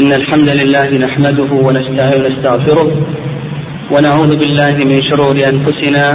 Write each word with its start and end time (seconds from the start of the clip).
إن 0.00 0.12
الحمد 0.12 0.48
لله 0.48 0.88
نحمده 1.06 1.50
ونستغفره 1.66 2.88
ونعوذ 3.92 4.36
بالله 4.40 4.74
من 4.90 5.02
شرور 5.02 5.36
أنفسنا 5.52 6.06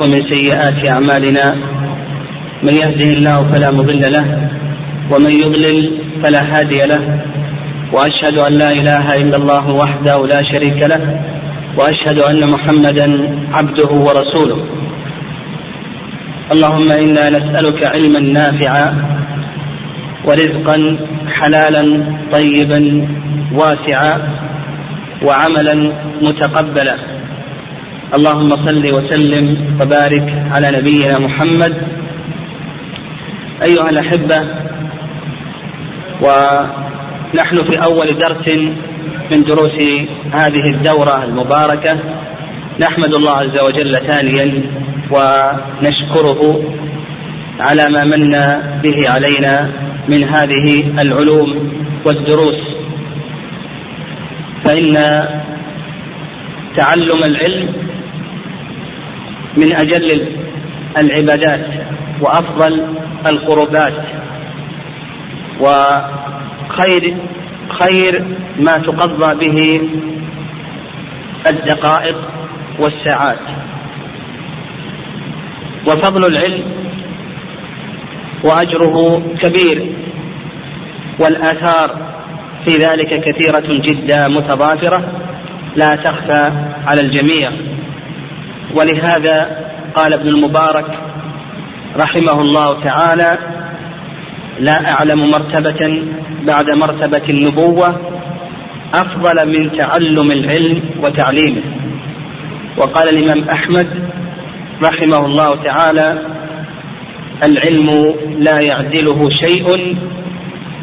ومن 0.00 0.20
سيئات 0.32 0.88
أعمالنا. 0.88 1.46
من 2.62 2.72
يهده 2.72 3.10
الله 3.18 3.52
فلا 3.52 3.70
مضل 3.70 4.02
له 4.16 4.26
ومن 5.12 5.30
يضلل 5.42 5.78
فلا 6.22 6.42
هادي 6.52 6.80
له. 6.92 7.02
وأشهد 7.92 8.36
أن 8.38 8.52
لا 8.52 8.70
إله 8.72 9.16
إلا 9.16 9.36
الله 9.36 9.64
وحده 9.82 10.26
لا 10.26 10.42
شريك 10.52 10.80
له 10.92 11.02
وأشهد 11.78 12.18
أن 12.18 12.50
محمدا 12.50 13.06
عبده 13.52 13.90
ورسوله. 14.06 14.58
اللهم 16.52 16.90
إنا 16.92 17.24
نسألك 17.30 17.80
علما 17.94 18.20
نافعا 18.20 19.15
ورزقا 20.26 20.98
حلالا 21.28 21.82
طيبا 22.32 23.08
واسعا 23.52 24.14
وعملا 25.22 25.92
متقبلا. 26.22 26.96
اللهم 28.14 28.50
صل 28.66 28.84
وسلم 28.96 29.46
وبارك 29.80 30.26
على 30.52 30.68
نبينا 30.78 31.18
محمد. 31.18 31.74
أيها 33.62 33.90
الأحبة 33.90 34.40
ونحن 36.24 37.56
في 37.70 37.74
أول 37.84 38.18
درس 38.18 38.48
من 39.32 39.42
دروس 39.42 39.78
هذه 40.32 40.64
الدورة 40.74 41.24
المباركة. 41.24 41.94
نحمد 42.80 43.14
الله 43.14 43.32
عز 43.32 43.58
وجل 43.66 44.06
ثانيا 44.08 44.62
ونشكره 45.10 46.62
على 47.60 47.88
ما 47.88 48.04
من 48.04 48.22
به 48.82 49.10
علينا 49.10 49.85
من 50.08 50.24
هذه 50.24 51.00
العلوم 51.02 51.72
والدروس. 52.04 52.76
فإن 54.64 54.94
تعلم 56.76 57.24
العلم 57.24 57.74
من 59.56 59.72
أجل 59.76 60.28
العبادات 60.98 61.66
وأفضل 62.20 62.86
القربات 63.26 64.04
وخير 65.60 67.16
خير 67.68 68.24
ما 68.58 68.78
تقضى 68.78 69.46
به 69.46 69.80
الدقائق 71.46 72.16
والساعات. 72.80 73.38
وفضل 75.86 76.24
العلم 76.26 76.85
وأجره 78.46 79.22
كبير. 79.42 79.92
والآثار 81.20 81.88
في 82.64 82.76
ذلك 82.76 83.08
كثيرة 83.26 83.80
جدا 83.80 84.28
متضافرة 84.28 85.04
لا 85.76 85.96
تخفى 85.96 86.52
على 86.86 87.00
الجميع. 87.00 87.52
ولهذا 88.74 89.66
قال 89.94 90.12
ابن 90.12 90.28
المبارك 90.28 90.98
رحمه 91.96 92.40
الله 92.40 92.84
تعالى 92.84 93.38
لا 94.60 94.92
أعلم 94.92 95.30
مرتبة 95.30 96.02
بعد 96.42 96.70
مرتبة 96.70 97.28
النبوة 97.28 98.00
أفضل 98.94 99.46
من 99.46 99.78
تعلم 99.78 100.30
العلم 100.32 100.82
وتعليمه. 101.02 101.62
وقال 102.76 103.08
الإمام 103.08 103.48
أحمد 103.48 103.88
رحمه 104.82 105.26
الله 105.26 105.62
تعالى 105.64 106.35
العلم 107.44 108.14
لا 108.38 108.60
يعدله 108.60 109.28
شيء 109.44 109.96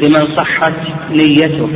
لمن 0.00 0.36
صحت 0.36 0.74
نيته. 1.10 1.68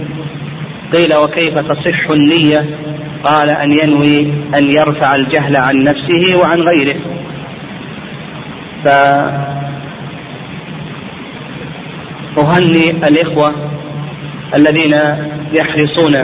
قيل 0.93 1.17
وكيف 1.17 1.59
تصح 1.59 2.11
النية؟ 2.11 2.79
قال 3.25 3.49
أن 3.49 3.73
ينوي 3.73 4.19
أن 4.59 4.71
يرفع 4.71 5.15
الجهل 5.15 5.57
عن 5.57 5.79
نفسه 5.79 6.41
وعن 6.41 6.61
غيره. 6.61 6.97
فأهني 12.37 12.91
الإخوة 12.91 13.55
الذين 14.55 14.95
يحرصون 15.53 16.15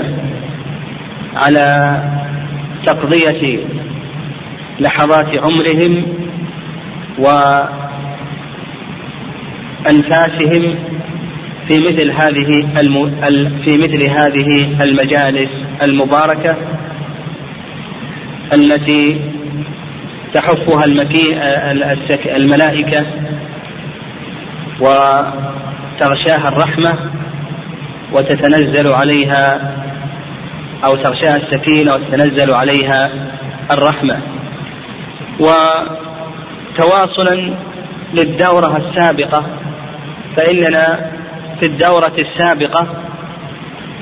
على 1.36 1.98
تقضية 2.86 3.58
لحظات 4.80 5.26
عمرهم 5.38 6.04
و 7.18 7.26
أنفاسهم 9.90 10.78
في 11.68 11.80
مثل 11.80 12.12
هذه 12.12 12.80
الم... 12.80 13.10
في 13.64 13.76
مثل 13.78 14.02
هذه 14.10 14.82
المجالس 14.84 15.50
المباركة 15.82 16.56
التي 18.54 19.20
تحفها 20.34 20.84
المكي... 20.84 21.40
الملائكة 22.36 23.06
وتغشاها 24.80 26.48
الرحمة 26.48 27.10
وتتنزل 28.12 28.92
عليها 28.92 29.74
أو 30.84 30.96
تغشاها 30.96 31.36
السكينة 31.36 31.94
وتتنزل 31.94 32.52
عليها 32.54 33.10
الرحمة. 33.70 34.22
وتواصلا 36.70 37.54
للدورة 38.14 38.76
السابقة 38.76 39.63
فإننا 40.36 41.10
في 41.60 41.66
الدورة 41.66 42.14
السابقة 42.18 43.04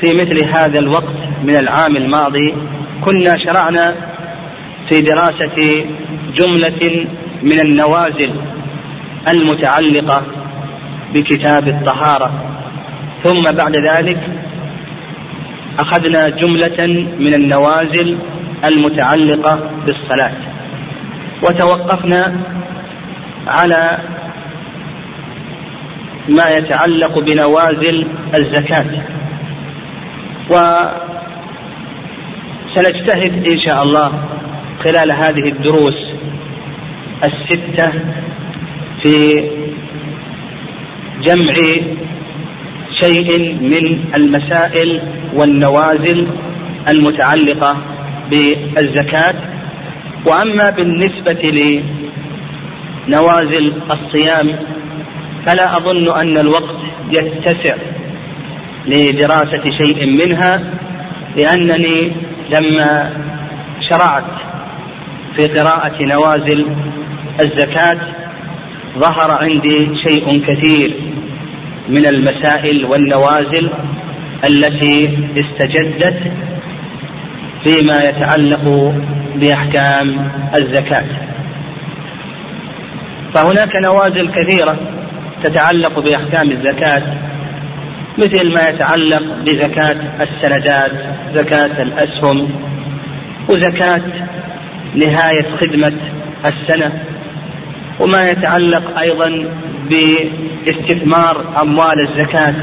في 0.01 0.13
مثل 0.15 0.49
هذا 0.49 0.79
الوقت 0.79 1.17
من 1.43 1.57
العام 1.57 1.97
الماضي 1.97 2.55
كنا 3.05 3.37
شرعنا 3.39 3.95
في 4.89 5.03
دراسة 5.03 5.87
جملة 6.35 7.07
من 7.43 7.61
النوازل 7.61 8.35
المتعلقة 9.29 10.23
بكتاب 11.15 11.69
الطهارة. 11.69 12.33
ثم 13.25 13.43
بعد 13.43 13.77
ذلك 13.77 14.21
أخذنا 15.79 16.29
جملة 16.29 16.87
من 17.19 17.35
النوازل 17.35 18.19
المتعلقة 18.65 19.71
بالصلاة. 19.87 20.37
وتوقفنا 21.43 22.41
على 23.47 23.99
ما 26.29 26.51
يتعلق 26.51 27.19
بنوازل 27.19 28.07
الزكاة. 28.35 29.03
وسنجتهد 32.71 33.49
إن 33.49 33.59
شاء 33.67 33.83
الله 33.83 34.29
خلال 34.85 35.13
هذه 35.13 35.49
الدروس 35.49 36.13
الستة 37.25 37.93
في 39.03 39.45
جمع 41.23 41.55
شيء 43.01 43.55
من 43.61 44.05
المسائل 44.15 45.03
والنوازل 45.35 46.29
المتعلقة 46.89 47.77
بالزكاة. 48.31 49.35
وأما 50.27 50.71
بالنسبة 50.71 51.43
لنوازل 53.09 53.73
الصيام 53.91 54.72
فلا 55.47 55.77
أظن 55.77 56.21
أن 56.21 56.39
الوقت 56.39 56.77
يتسع 57.11 57.77
لدراسة 58.87 59.63
شيء 59.79 60.07
منها 60.07 60.61
لأنني 61.37 62.13
لما 62.51 63.13
شرعت 63.91 64.25
في 65.37 65.47
قراءة 65.47 66.03
نوازل 66.03 66.77
الزكاة 67.41 67.99
ظهر 68.99 69.31
عندي 69.31 69.95
شيء 70.09 70.45
كثير 70.47 70.97
من 71.89 72.07
المسائل 72.07 72.85
والنوازل 72.85 73.71
التي 74.45 75.19
استجدت 75.37 76.33
فيما 77.65 77.99
يتعلق 77.99 78.95
بأحكام 79.37 80.31
الزكاة. 80.55 81.09
فهناك 83.35 83.77
نوازل 83.85 84.31
كثيرة 84.31 84.92
تتعلق 85.43 86.01
بأحكام 86.01 86.51
الزكاة 86.51 87.03
مثل 88.19 88.55
ما 88.55 88.69
يتعلق 88.69 89.23
بزكاة 89.45 90.23
السندات 90.23 90.93
زكاة 91.35 91.83
الأسهم 91.83 92.51
وزكاة 93.49 94.03
نهاية 94.95 95.57
خدمة 95.61 95.93
السنة 96.47 96.93
وما 98.01 98.31
يتعلق 98.31 98.99
أيضا 98.99 99.31
باستثمار 99.91 101.63
أموال 101.63 102.09
الزكاة 102.09 102.55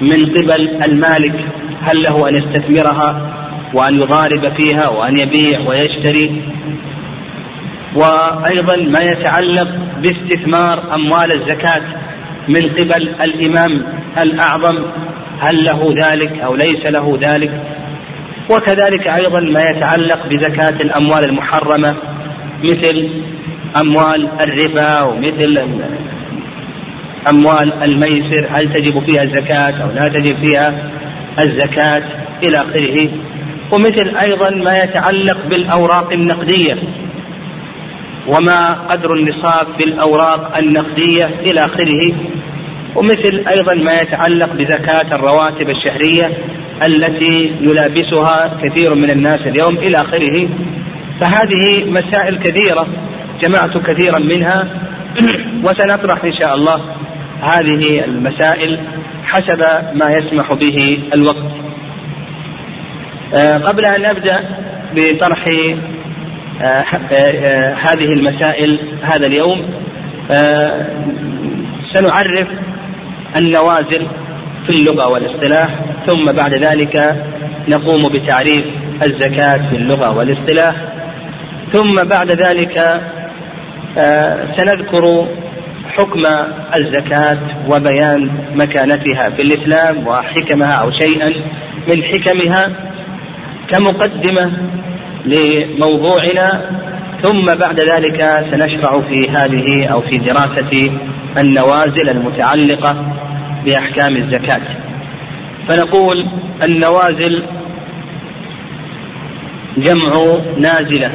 من 0.00 0.24
قبل 0.24 0.82
المالك 0.82 1.44
هل 1.82 1.98
له 2.02 2.28
أن 2.28 2.34
يستثمرها 2.34 3.32
وأن 3.74 3.94
يضارب 3.94 4.56
فيها 4.56 4.88
وأن 4.88 5.18
يبيع 5.18 5.60
ويشتري؟ 5.68 6.42
وأيضا 7.94 8.76
ما 8.76 9.00
يتعلق 9.00 9.68
باستثمار 10.02 10.94
أموال 10.94 11.32
الزكاة 11.32 11.82
من 12.48 12.62
قبل 12.62 13.08
الإمام 13.08 13.84
الأعظم 14.18 14.76
هل 15.40 15.64
له 15.64 15.94
ذلك 16.04 16.38
أو 16.38 16.54
ليس 16.54 16.86
له 16.86 17.18
ذلك؟ 17.22 17.62
وكذلك 18.50 19.06
أيضا 19.08 19.40
ما 19.40 19.62
يتعلق 19.70 20.26
بزكاة 20.26 20.76
الأموال 20.84 21.24
المحرمة 21.24 21.96
مثل 22.64 23.08
أموال 23.80 24.28
الربا 24.40 25.02
ومثل 25.02 25.68
أموال 27.30 27.72
الميسر 27.82 28.48
هل 28.50 28.72
تجب 28.72 29.04
فيها 29.06 29.22
الزكاة 29.22 29.82
أو 29.82 29.90
لا 29.90 30.08
تجب 30.08 30.44
فيها 30.44 30.90
الزكاة؟ 31.40 32.02
إلى 32.42 32.56
آخره. 32.56 33.12
ومثل 33.72 34.16
أيضا 34.16 34.50
ما 34.50 34.82
يتعلق 34.82 35.46
بالأوراق 35.46 36.12
النقدية 36.12 36.74
وما 38.26 38.72
قدر 38.72 39.12
النصاب 39.12 39.66
بالأوراق 39.78 40.56
النقدية 40.58 41.26
إلى 41.26 41.64
آخره 41.64 42.14
ومثل 42.96 43.44
أيضا 43.48 43.74
ما 43.74 44.00
يتعلق 44.00 44.52
بزكاة 44.52 45.14
الرواتب 45.14 45.70
الشهرية 45.70 46.30
التي 46.86 47.56
يلابسها 47.60 48.58
كثير 48.62 48.94
من 48.94 49.10
الناس 49.10 49.40
اليوم 49.46 49.76
إلى 49.76 49.96
آخره. 49.96 50.48
فهذه 51.20 51.84
مسائل 51.84 52.38
كثيرة 52.38 52.86
جمعت 53.40 53.76
كثيرا 53.78 54.18
منها 54.18 54.68
وسنطرح 55.64 56.24
إن 56.24 56.32
شاء 56.32 56.54
الله 56.54 56.80
هذه 57.42 58.04
المسائل 58.04 58.80
حسب 59.24 59.60
ما 59.94 60.10
يسمح 60.10 60.52
به 60.52 60.98
الوقت. 61.14 61.52
آه، 63.34 63.58
قبل 63.58 63.84
أن 63.84 64.04
أبدأ 64.04 64.36
بطرح 64.94 65.44
هذه 67.82 68.12
المسائل 68.16 68.78
هذا 69.02 69.26
اليوم. 69.26 69.70
سنعرف 71.92 72.48
النوازل 73.36 74.06
في 74.66 74.70
اللغة 74.70 75.08
والاصطلاح 75.08 75.68
ثم 76.06 76.32
بعد 76.36 76.54
ذلك 76.54 77.24
نقوم 77.68 78.08
بتعريف 78.08 78.64
الزكاة 79.02 79.70
في 79.70 79.76
اللغة 79.76 80.16
والاصطلاح. 80.16 80.74
ثم 81.72 82.08
بعد 82.08 82.30
ذلك 82.30 83.00
سنذكر 84.56 85.26
حكم 85.86 86.26
الزكاة 86.76 87.38
وبيان 87.68 88.30
مكانتها 88.54 89.30
في 89.36 89.42
الإسلام 89.42 90.06
وحكمها 90.06 90.72
أو 90.72 90.90
شيئا 90.90 91.32
من 91.88 92.02
حكمها. 92.04 92.70
كمقدمة 93.68 94.52
لموضوعنا 95.24 96.70
ثم 97.22 97.44
بعد 97.44 97.80
ذلك 97.80 98.20
سنشرع 98.50 99.00
في 99.00 99.30
هذه 99.30 99.86
أو 99.92 100.00
في 100.00 100.18
دراسة 100.18 100.90
النوازل 101.38 102.08
المتعلقة 102.10 103.12
بأحكام 103.64 104.16
الزكاة. 104.16 104.62
فنقول 105.68 106.26
النوازل 106.62 107.42
جمع 109.76 110.10
نازلة 110.58 111.10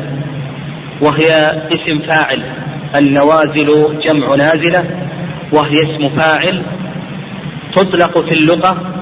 وهي 1.01 1.61
اسم 1.71 2.07
فاعل. 2.07 2.43
النوازل 2.95 3.99
جمع 3.99 4.35
نازلة 4.35 5.07
وهي 5.53 5.81
اسم 5.83 6.15
فاعل 6.15 6.65
تطلق 7.75 8.25
في 8.25 8.31
اللغة 8.39 8.93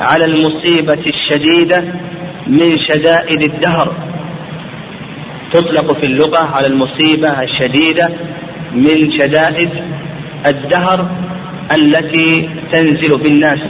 على 0.00 0.24
المصيبة 0.24 1.04
الشديدة 1.06 1.80
من 2.46 2.78
شدائد 2.90 3.42
الدهر. 3.42 4.07
تطلق 5.52 6.00
في 6.00 6.06
اللغة 6.06 6.38
على 6.38 6.66
المصيبة 6.66 7.42
الشديدة 7.42 8.08
من 8.72 9.12
شدائد 9.18 9.70
الدهر 10.46 11.10
التي 11.74 12.50
تنزل 12.72 13.18
بالناس 13.22 13.60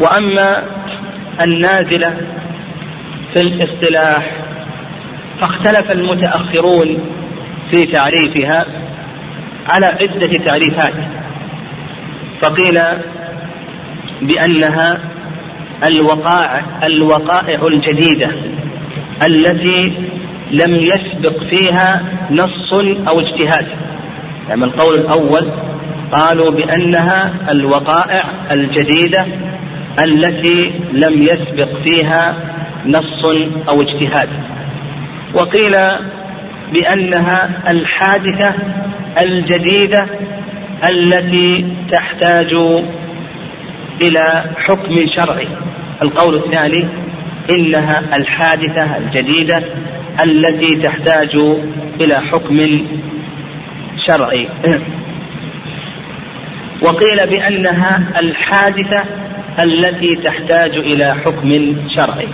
وأما 0.00 0.62
النازلة 1.44 2.16
في 3.34 3.40
الاصطلاح 3.40 4.36
فاختلف 5.40 5.90
المتأخرون 5.90 6.98
في 7.70 7.86
تعريفها 7.86 8.66
على 9.68 9.86
عدة 9.86 10.44
تعريفات. 10.44 10.94
فقيل 12.42 12.80
بأنها 14.22 14.98
الوقائع 15.84 16.64
الوقائع 16.86 17.60
الجديدة. 17.66 18.49
التي 19.26 19.94
لم 20.50 20.74
يسبق 20.74 21.44
فيها 21.50 22.02
نص 22.30 22.72
أو 23.08 23.20
اجتهاد. 23.20 23.66
يعني 24.48 24.64
القول 24.64 24.94
الأول 24.94 25.52
قالوا 26.12 26.50
بأنها 26.50 27.32
الوقائع 27.50 28.22
الجديدة 28.52 29.26
التي 29.98 30.80
لم 30.92 31.22
يسبق 31.22 31.68
فيها 31.84 32.36
نص 32.86 33.24
أو 33.68 33.82
اجتهاد. 33.82 34.28
وقيل 35.34 35.76
بأنها 36.72 37.50
الحادثة 37.70 38.54
الجديدة 39.22 40.06
التي 40.88 41.74
تحتاج 41.92 42.52
إلى 44.02 44.44
حكم 44.56 44.94
شرعي. 45.16 45.48
القول 46.02 46.34
الثاني 46.34 46.88
إنها 47.50 48.16
الحادثة 48.16 48.96
الجديدة 48.96 49.64
التي 50.22 50.76
تحتاج 50.76 51.36
إلى 52.00 52.20
حكم 52.20 52.58
شرعي. 54.06 54.48
وقيل 56.84 57.30
بأنها 57.30 58.20
الحادثة 58.20 59.04
التي 59.62 60.16
تحتاج 60.24 60.70
إلى 60.70 61.14
حكم 61.14 61.76
شرعي. 61.96 62.28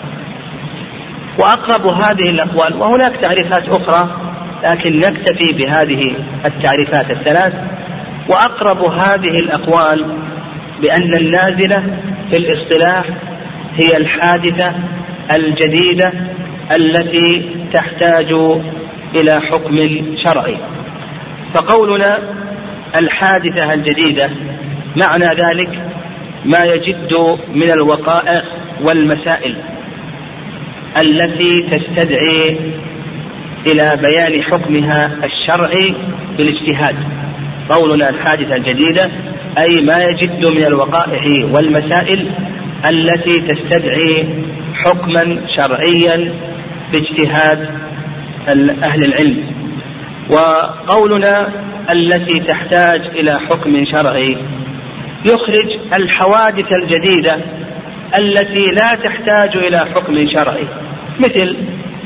وأقرب 1.39 1.87
هذه 1.87 2.31
الأقوال 2.31 2.77
وهناك 2.77 3.17
تعريفات 3.17 3.69
أخرى 3.69 4.17
لكن 4.65 4.97
نكتفي 4.97 5.53
بهذه 5.59 6.17
التعريفات 6.45 7.11
الثلاث. 7.11 7.53
وأقرب 8.29 8.79
هذه 9.01 9.39
الأقوال 9.45 10.17
بأن 10.83 11.15
النازلة 11.15 11.77
في 12.31 12.37
الاصطلاح 12.37 13.05
هي 13.77 13.97
الحادثة 13.97 14.75
الجديدة 15.33 16.13
التي 16.77 17.57
تحتاج 17.73 18.33
إلى 19.15 19.41
حكم 19.41 19.79
شرعي. 20.25 20.57
فقولنا 21.55 22.19
الحادثة 22.97 23.73
الجديدة 23.75 24.31
معنى 24.97 25.25
ذلك 25.25 25.93
ما 26.45 26.59
يجد 26.75 27.39
من 27.55 27.71
الوقائع 27.71 28.43
والمسائل 28.83 29.57
التي 30.99 31.71
تستدعي 31.71 32.59
إلى 33.67 33.99
بيان 34.03 34.43
حكمها 34.43 35.19
الشرعي 35.25 35.95
بالاجتهاد. 36.39 36.97
قولنا 37.69 38.11
الحادثة 38.11 38.57
الجديدة 38.57 39.11
أي 39.59 39.81
ما 39.81 39.97
يجد 40.05 40.47
من 40.47 40.65
الوقائع 40.65 41.45
والمسائل 41.53 42.31
التي 42.91 43.41
تستدعي 43.41 44.46
حكما 44.85 45.47
شرعيا 45.57 46.35
باجتهاد 46.93 47.69
أهل 48.83 49.05
العلم. 49.05 49.45
وقولنا 50.31 51.49
التي 51.93 52.41
تحتاج 52.41 53.01
إلى 53.01 53.41
حكم 53.41 53.85
شرعي. 53.85 54.37
يخرج 55.25 55.95
الحوادث 55.95 56.73
الجديدة 56.73 57.35
التي 58.19 58.71
لا 58.77 58.95
تحتاج 58.95 59.57
إلى 59.57 59.79
حكم 59.79 60.29
شرعي 60.29 60.69
مثل 61.21 61.57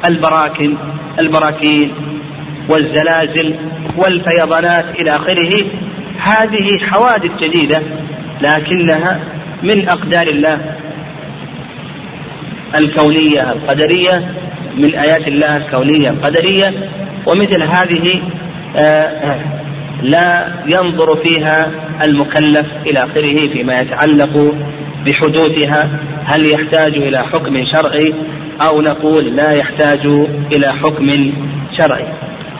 البراكن 0.06 0.76
البراكين 1.18 1.94
والزلازل 2.68 3.58
والفيضانات 3.96 4.84
إلى 5.00 5.10
آخره. 5.10 5.64
هذه 6.18 6.78
حوادث 6.90 7.32
جديدة 7.40 7.82
لكنها 8.42 9.20
من 9.62 9.88
أقدار 9.88 10.28
الله 10.28 10.74
الكونية 12.74 13.52
القدرية 13.52 14.34
من 14.76 14.94
آيات 14.94 15.28
الله 15.28 15.56
الكونية 15.56 16.10
القدرية 16.10 16.90
ومثل 17.26 17.62
هذه 17.62 18.22
آه، 18.76 19.40
لا 20.02 20.54
ينظر 20.66 21.16
فيها 21.24 21.72
المكلف 22.04 22.66
إلى 22.86 23.04
آخره 23.04 23.48
فيما 23.52 23.80
يتعلق 23.80 24.54
بحدوثها 25.06 25.90
هل 26.24 26.46
يحتاج 26.46 26.96
إلى 26.96 27.18
حكم 27.18 27.64
شرعي 27.72 28.14
أو 28.66 28.80
نقول 28.80 29.36
لا 29.36 29.52
يحتاج 29.52 30.06
إلى 30.52 30.72
حكم 30.72 31.32
شرعي. 31.78 32.08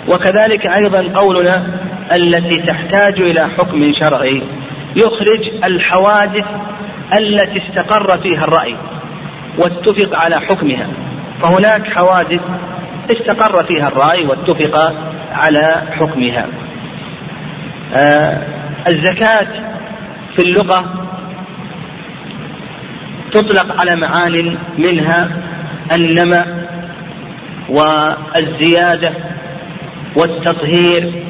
وكذلك 0.09 0.67
أيضا 0.77 1.21
قولنا 1.21 1.67
التي 2.13 2.63
تحتاج 2.63 3.21
إلى 3.21 3.51
حكم 3.59 3.93
شرعي 4.01 4.43
يخرج 4.97 5.65
الحوادث 5.65 6.45
التي 7.15 7.59
استقر 7.59 8.19
فيها 8.19 8.45
الرأي. 8.45 8.77
واتفق 9.61 10.19
على 10.19 10.37
حكمها. 10.41 10.89
فهناك 11.43 11.93
حوادث 11.93 12.41
استقر 13.11 13.65
فيها 13.65 13.89
الرأي 13.89 14.27
واتفق 14.27 14.95
على 15.33 15.83
حكمها. 15.93 16.47
آه 17.97 18.47
الزكاة 18.89 19.49
في 20.37 20.43
اللغة 20.43 21.09
تطلق 23.33 23.81
على 23.81 23.97
معان 23.97 24.59
منها 24.79 25.31
النمى 25.93 26.45
والزيادة 27.69 29.15
والتطهير 30.17 31.25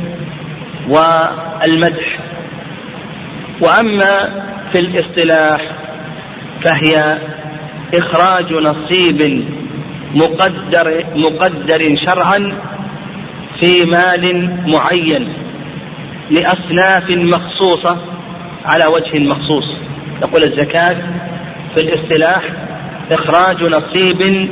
والمدح. 0.88 2.18
وأما 3.60 4.42
في 4.72 4.78
الاصطلاح 4.78 5.60
فهي 6.64 7.18
إخراج 7.94 8.52
نصيب 8.52 9.44
مقدر 10.14 11.04
مقدر 11.14 11.96
شرعا 12.06 12.58
في 13.60 13.84
مال 13.84 14.56
معين 14.70 15.28
لأصناف 16.30 17.10
مخصوصة 17.10 17.96
على 18.64 18.84
وجه 18.86 19.18
مخصوص. 19.18 19.76
يقول 20.22 20.42
الزكاة 20.42 20.96
في 21.74 21.80
الاصطلاح 21.80 22.42
إخراج 23.12 23.62
نصيب 23.62 24.50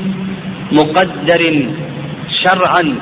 مقدر 0.72 1.70
شرعا 2.44 2.98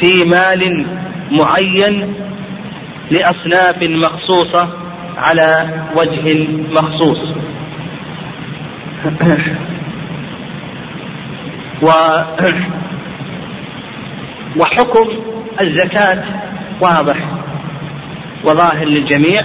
في 0.00 0.24
مال 0.24 0.86
معين 1.30 2.14
لأصناف 3.10 3.82
مخصوصة 3.82 4.68
على 5.16 5.74
وجه 5.96 6.48
مخصوص. 6.72 7.18
و 11.82 11.88
وحكم 14.56 15.08
الزكاة 15.60 16.24
واضح 16.80 17.16
وظاهر 18.44 18.84
للجميع. 18.84 19.42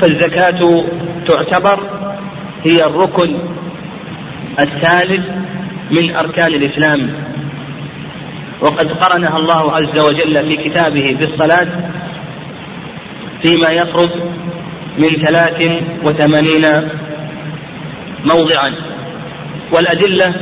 فالزكاة 0.00 0.84
تعتبر 1.26 1.80
هي 2.64 2.76
الركن 2.76 3.38
الثالث 4.60 5.26
من 5.90 6.16
أركان 6.16 6.54
الإسلام. 6.54 7.30
وقد 8.60 8.92
قرنها 8.92 9.36
الله 9.36 9.72
عز 9.72 10.04
وجل 10.04 10.48
في 10.48 10.68
كتابه 10.68 11.16
بالصلاة 11.20 11.90
فيما 13.42 13.70
يقرب 13.70 14.10
من 14.98 15.08
ثلاث 15.08 15.82
وثمانين 16.04 16.90
موضعا. 18.24 18.74
والأدلة 19.72 20.34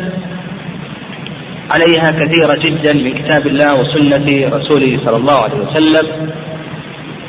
عليها 1.70 2.11
كثيرة 2.11 2.54
جدا 2.54 2.92
من 2.92 3.25
كتاب 3.25 3.47
الله 3.47 3.80
وسنة 3.80 4.56
رسوله 4.56 5.04
صلى 5.04 5.16
الله 5.16 5.42
عليه 5.42 5.56
وسلم. 5.56 6.30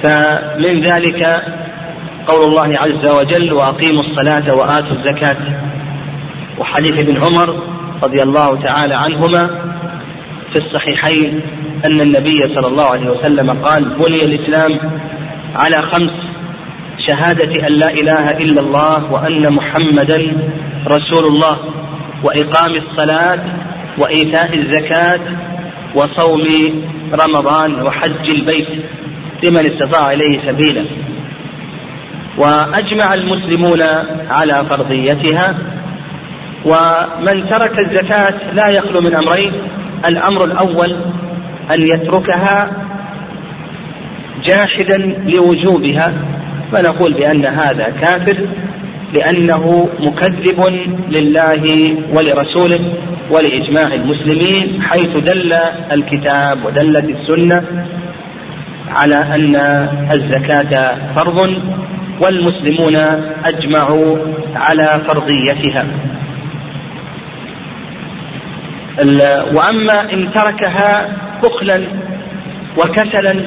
فمن 0.04 0.82
ذلك 0.82 1.44
قول 2.28 2.44
الله 2.50 2.78
عز 2.80 3.06
وجل 3.06 3.54
وأقيموا 3.54 4.04
الصلاة 4.04 4.56
وآتوا 4.56 4.98
الزكاة. 4.98 5.38
وحديث 6.58 7.00
ابن 7.00 7.18
عمر 7.18 7.64
رضي 8.04 8.24
الله 8.24 8.62
تعالى 8.62 8.96
عنهما 8.96 9.48
في 10.52 10.60
الصحيحين 10.60 11.42
أن 11.86 12.02
النبي 12.02 12.56
صلى 12.56 12.68
الله 12.68 12.86
عليه 12.86 13.10
وسلم 13.10 13.52
قال 13.52 13.98
بني 14.00 14.24
الإسلام 14.24 14.80
على 15.56 15.82
خمس 15.82 16.29
شهادة 17.08 17.68
أن 17.68 17.74
لا 17.76 17.90
إله 17.90 18.32
إلا 18.32 18.62
الله 18.62 19.12
وأن 19.12 19.54
محمدا 19.54 20.18
رسول 20.88 21.26
الله 21.26 21.58
وإقام 22.24 22.76
الصلاة 22.76 23.40
وإيتاء 23.98 24.56
الزكاة 24.56 25.20
وصوم 25.96 26.46
رمضان 27.14 27.82
وحج 27.82 28.30
البيت 28.30 28.68
لمن 29.44 29.66
استطاع 29.66 30.12
إليه 30.12 30.52
سبيلا. 30.52 30.86
وأجمع 32.38 33.14
المسلمون 33.14 33.82
على 34.30 34.66
فرضيتها 34.70 35.58
ومن 36.66 37.50
ترك 37.50 37.74
الزكاة 37.86 38.54
لا 38.54 38.70
يخلو 38.70 39.02
من 39.02 39.16
أمرين 39.16 39.54
الأمر 40.06 40.44
الأول 40.44 40.92
أن 41.74 41.82
يتركها 41.96 42.72
جاحدا 44.44 44.98
لوجوبها 45.28 46.14
فنقول 46.72 47.14
بأن 47.14 47.46
هذا 47.46 47.90
كافر 47.90 48.50
لأنه 49.14 49.90
مكذب 50.00 50.66
لله 51.16 51.64
ولرسوله 52.14 52.94
ولإجماع 53.32 53.94
المسلمين 53.94 54.82
حيث 54.82 55.18
دل 55.18 55.54
الكتاب 55.92 56.66
ودلت 56.66 57.06
السنة 57.10 57.86
على 58.90 59.16
أن 59.16 59.56
الزكاة 60.12 60.98
فرض 61.16 61.40
والمسلمون 62.22 62.96
أجمعوا 63.46 64.18
على 64.56 65.02
فرضيتها. 65.08 65.88
وأما 69.54 70.14
إن 70.14 70.32
تركها 70.34 71.16
بخلا 71.44 71.88
وكسلا 72.78 73.46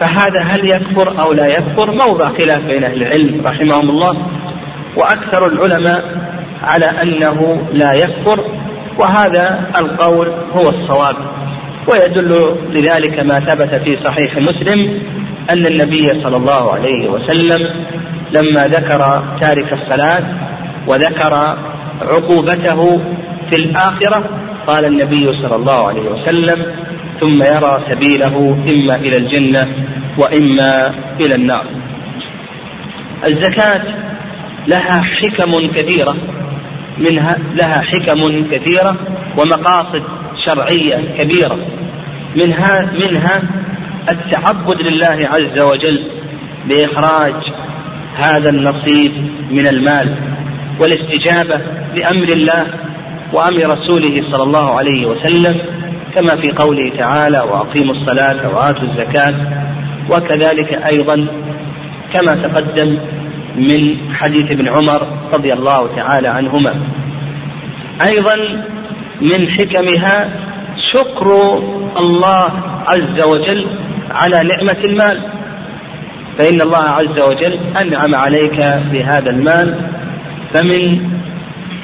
فهذا 0.00 0.40
هل 0.50 0.70
يكفر 0.70 1.20
أو 1.20 1.32
لا 1.32 1.46
يكفر 1.46 1.90
موضع 1.90 2.28
خلاف 2.28 2.64
بين 2.64 2.84
أهل 2.84 3.02
العلم 3.02 3.46
رحمهم 3.46 3.90
الله 3.90 4.26
وأكثر 4.96 5.46
العلماء 5.46 6.04
على 6.62 6.86
أنه 6.86 7.68
لا 7.72 7.92
يكفر 7.92 8.44
وهذا 8.98 9.70
القول 9.78 10.28
هو 10.28 10.68
الصواب. 10.68 11.16
ويدل 11.92 12.56
لذلك 12.70 13.18
ما 13.20 13.40
ثبت 13.40 13.82
في 13.84 13.96
صحيح 14.04 14.36
مسلم 14.36 15.00
أن 15.50 15.66
النبي 15.66 16.22
صلى 16.22 16.36
الله 16.36 16.72
عليه 16.72 17.08
وسلم 17.08 17.86
لما 18.32 18.66
ذكر 18.66 19.24
تارك 19.40 19.72
الصلاة 19.72 20.24
وذكر 20.86 21.34
عقوبته 22.02 23.00
في 23.50 23.56
الآخرة 23.56 24.24
قال 24.66 24.84
النبي 24.84 25.32
صلى 25.32 25.56
الله 25.56 25.88
عليه 25.88 26.10
وسلم 26.10 26.66
ثم 27.20 27.42
يرى 27.42 27.84
سبيله 27.90 28.52
إما 28.74 28.96
إلى 28.96 29.16
الجنة 29.16 29.66
وإما 30.18 30.94
إلى 31.20 31.34
النار. 31.34 31.64
الزكاة 33.26 33.82
لها 34.66 35.02
حكم 35.02 35.70
كثيرة 35.70 36.16
منها 36.98 37.38
لها 37.54 37.82
حكم 37.82 38.44
كثيرة 38.50 38.96
ومقاصد 39.38 40.02
شرعية 40.46 40.96
كبيرة. 41.18 41.58
منها 42.36 42.90
منها 42.92 43.42
التعبد 44.10 44.82
لله 44.82 45.28
عز 45.28 45.58
وجل 45.58 46.10
بإخراج 46.68 47.34
هذا 48.14 48.50
النصيب 48.50 49.12
من 49.50 49.66
المال 49.66 50.16
والاستجابة 50.80 51.60
لأمر 51.94 52.28
الله 52.28 52.66
وأمر 53.32 53.70
رسوله 53.70 54.30
صلى 54.30 54.42
الله 54.42 54.78
عليه 54.78 55.06
وسلم 55.06 55.60
كما 56.14 56.36
في 56.40 56.52
قوله 56.52 56.96
تعالى 56.98 57.38
وأقيموا 57.38 57.94
الصلاة 57.94 58.56
وآتوا 58.56 58.82
الزكاة. 58.82 59.34
وكذلك 60.10 60.72
أيضا 60.92 61.26
كما 62.12 62.34
تقدم 62.34 62.98
من 63.56 64.12
حديث 64.14 64.50
ابن 64.50 64.68
عمر 64.68 65.06
رضي 65.32 65.52
الله 65.52 65.96
تعالى 65.96 66.28
عنهما. 66.28 66.74
أيضا 68.02 68.36
من 69.20 69.48
حكمها 69.50 70.30
شكر 70.92 71.58
الله 71.98 72.50
عز 72.88 73.22
وجل 73.22 73.66
على 74.10 74.36
نعمة 74.36 74.84
المال. 74.84 75.38
فإن 76.38 76.60
الله 76.60 76.78
عز 76.78 77.20
وجل 77.20 77.58
أنعم 77.82 78.14
عليك 78.14 78.56
بهذا 78.92 79.30
المال 79.30 79.90
فمن 80.54 81.10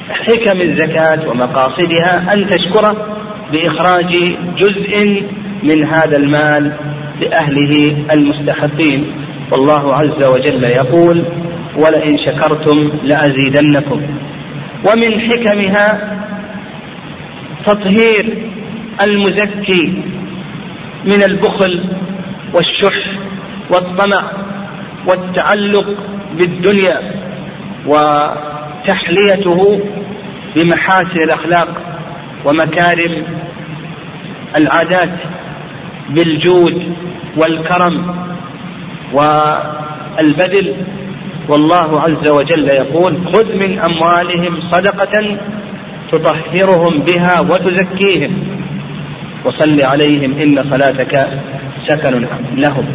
حكم 0.09 0.61
الزكاة 0.61 1.29
ومقاصدها 1.29 2.33
أن 2.33 2.47
تشكره 2.47 3.14
بإخراج 3.51 4.37
جزء 4.57 5.23
من 5.63 5.85
هذا 5.85 6.17
المال 6.17 6.73
لأهله 7.21 8.05
المستحقين. 8.11 9.11
والله 9.51 9.95
عز 9.95 10.23
وجل 10.23 10.63
يقول 10.63 11.25
ولئن 11.77 12.17
شكرتم 12.17 12.91
لأزيدنكم. 13.03 14.01
ومن 14.85 15.19
حكمها 15.19 16.15
تطهير 17.65 18.37
المزكي 19.01 20.03
من 21.05 21.23
البخل 21.23 21.83
والشح 22.53 23.19
والطمع 23.69 24.31
والتعلق 25.07 25.87
بالدنيا 26.37 26.99
وتحليته 27.87 29.59
بمحاسن 30.55 31.19
الأخلاق. 31.25 31.94
ومكارم 32.45 33.23
العادات 34.57 35.13
بالجود 36.09 36.95
والكرم 37.37 38.15
والبذل. 39.13 40.75
والله 41.49 42.01
عز 42.01 42.27
وجل 42.27 42.67
يقول 42.69 43.13
خذ 43.33 43.55
من 43.55 43.79
أموالهم 43.79 44.61
صدقة 44.71 45.37
تطهرهم 46.11 46.99
بها 46.99 47.39
وتزكيهم 47.39 48.33
وصل 49.45 49.81
عليهم 49.81 50.31
إن 50.41 50.63
صلاتك 50.69 51.27
سكن 51.87 52.27
لهم. 52.55 52.85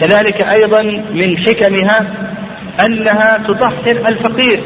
كذلك 0.00 0.40
أيضا 0.42 0.82
من 1.14 1.38
حكمها 1.38 1.98
أنها 2.84 3.36
تطهر 3.48 4.08
الفقير 4.08 4.60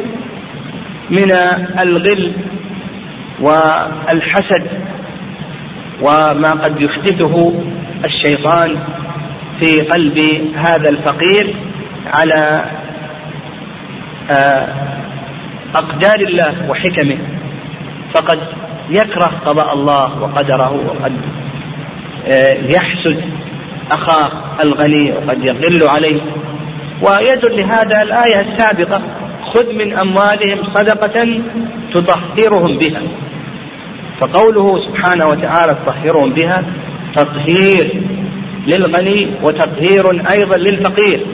من 1.11 1.30
الغل 1.78 2.33
والحسد 3.40 4.66
وما 6.02 6.50
قد 6.50 6.80
يحدثه 6.80 7.52
الشيطان 8.04 8.78
في 9.60 9.80
قلب 9.80 10.18
هذا 10.56 10.88
الفقير 10.88 11.56
على 12.06 12.64
آه، 14.30 14.68
أقدار 15.74 16.20
الله 16.20 16.70
وحكمه. 16.70 17.18
فقد 18.14 18.38
يكره 18.90 19.32
قضاء 19.44 19.74
الله 19.74 20.22
وقدره 20.22 20.72
وقد 20.86 21.12
آه، 22.26 22.52
يحسد 22.52 23.24
أخاه 23.90 24.30
الغني 24.62 25.12
وقد 25.12 25.44
يغل 25.44 25.88
عليه. 25.88 26.20
ويدل 27.02 27.56
لهذا 27.56 28.02
الآية 28.02 28.40
السابقة 28.40 29.02
خذ 29.44 29.72
من 29.72 29.98
أموالهم 29.98 30.58
صدقة 30.74 31.42
تطهرهم 31.92 32.78
بها. 32.78 33.02
فقوله 34.20 34.80
سبحانه 34.80 35.26
وتعالى 35.26 35.78
تطهرهم 35.86 36.32
بها 36.32 36.64
تطهير 37.14 38.02
للغني 38.66 39.30
وتطهير 39.42 40.10
أيضا 40.30 40.56
للفقير. 40.56 41.26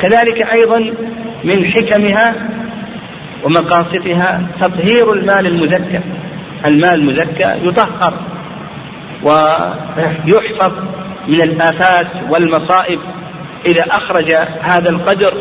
كذلك 0.00 0.42
أيضا 0.56 0.78
من 1.44 1.64
حكمها 1.64 2.34
ومقاصدها 3.44 4.46
تطهير 4.60 5.12
المال 5.12 5.46
المزكى 5.46 6.00
المال 6.66 6.94
المزكى 6.94 7.68
يطهر 7.68 8.14
ويحفظ 9.22 10.72
من 11.28 11.40
الآفات 11.40 12.06
والمصائب. 12.30 13.00
إذا 13.66 13.82
أخرج 13.82 14.32
هذا 14.60 14.90
القدر 14.90 15.32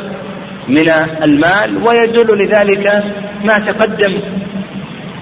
من 0.68 0.90
المال 1.24 1.78
ويدل 1.78 2.28
لذلك 2.46 3.04
ما 3.46 3.60
تقدم 3.60 4.22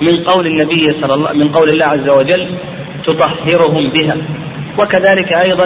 من 0.01 0.23
قول 0.23 0.47
النبي 0.47 1.01
صلى 1.01 1.13
الله 1.13 1.33
من 1.33 1.47
قول 1.47 1.69
الله 1.69 1.85
عز 1.85 2.09
وجل 2.09 2.47
تطهرهم 3.05 3.91
بها. 3.91 4.17
وكذلك 4.79 5.27
أيضا 5.41 5.65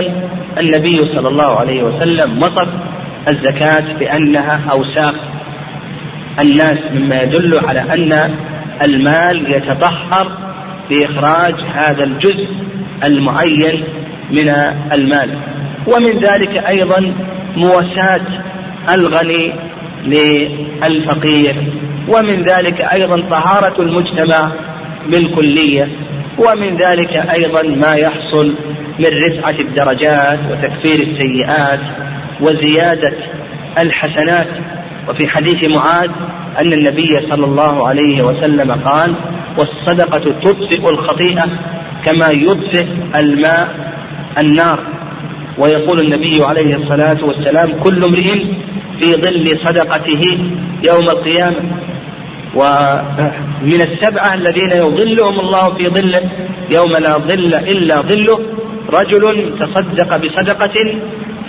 النبي 0.60 1.06
صلى 1.16 1.28
الله 1.28 1.60
عليه 1.60 1.84
وسلم 1.84 2.38
وصف 2.38 2.68
الزكاة 3.28 3.94
بأنها 4.00 4.70
أوساخ. 4.72 5.16
الناس 6.42 6.80
مما 6.92 7.22
يدل 7.22 7.60
على 7.68 7.80
أن 7.80 8.36
المال 8.82 9.52
يتطهر 9.52 10.38
بإخراج 10.90 11.56
هذا 11.74 12.04
الجزء 12.04 12.48
المعين 13.04 13.84
من 14.32 14.50
المال. 14.94 15.38
ومن 15.88 16.12
ذلك 16.12 16.58
أيضا 16.68 17.16
مواساة 17.56 18.26
الغني 18.90 19.69
للفقير. 20.04 21.74
ومن 22.08 22.44
ذلك 22.44 22.82
أيضا 22.82 23.30
طهارة 23.30 23.82
المجتمع 23.82 24.52
بالكلية 25.12 25.88
ومن 26.38 26.78
ذلك 26.78 27.16
أيضا 27.16 27.62
ما 27.64 27.94
يحصل 27.94 28.48
من 29.00 29.10
رفعة 29.30 29.56
الدرجات 29.60 30.40
وتكفير 30.52 31.08
السيئات 31.08 31.80
وزيادة 32.42 33.14
الحسنات. 33.80 34.48
وفي 35.10 35.28
حديث 35.28 35.76
معاذ 35.76 36.10
أن 36.62 36.74
النبي 36.74 37.20
صلى 37.30 37.46
الله 37.46 37.88
عليه 37.88 38.24
وسلم 38.24 38.72
قال 38.72 39.16
والصدقة 39.58 40.40
تطفئ 40.42 40.90
الخطيئة 40.90 41.46
كما 42.06 42.28
يطفئ 42.30 42.86
الماء 43.20 43.90
النار. 44.38 44.80
ويقول 45.58 46.00
النبي 46.00 46.44
عليه 46.44 46.76
الصلاة 46.76 47.26
والسلام 47.26 47.74
كل 47.84 48.04
امرئ 48.04 48.46
في 49.00 49.12
ظل 49.22 49.60
صدقته 49.64 50.22
يوم 50.84 51.10
القيامة. 51.10 51.62
ومن 52.56 53.82
السبعة 53.82 54.34
الذين 54.34 54.72
يظلهم 54.72 55.40
الله 55.40 55.74
في 55.74 55.90
ظله 55.90 56.22
يوم 56.72 56.92
لا 56.92 57.18
ظل 57.18 57.56
إلا 57.56 58.02
ظله 58.02 58.40
رجل 58.94 59.56
تصدق 59.60 60.18
بصدقة 60.18 60.74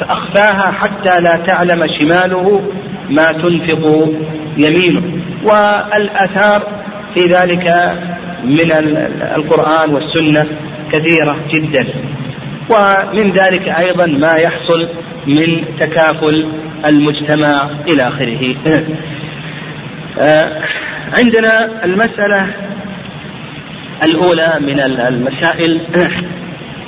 فأخفاها 0.01 0.73
حتى 0.73 1.21
لا 1.21 1.45
تعلم 1.47 1.87
شماله 1.99 2.63
ما 3.11 3.33
تنفق 3.33 4.13
يمينه. 4.59 5.03
والآثار 5.45 6.63
في 7.15 7.27
ذلك 7.27 7.67
من 8.45 8.73
القرآن 9.37 9.95
والسنة 9.95 10.47
كثيرة 10.93 11.37
جدا. 11.53 11.87
ومن 12.71 13.33
ذلك 13.33 13.69
أيضا 13.69 14.07
ما 14.07 14.33
يحصل 14.33 14.89
من 15.27 15.77
تكافل 15.79 16.49
المجتمع 16.87 17.71
إلى 17.89 18.09
آخره. 18.09 18.55
آه، 20.19 20.63
عندنا 21.19 21.85
المسألة 21.85 22.55
الأولى 24.03 24.55
من 24.61 24.81
المسائل 25.01 25.81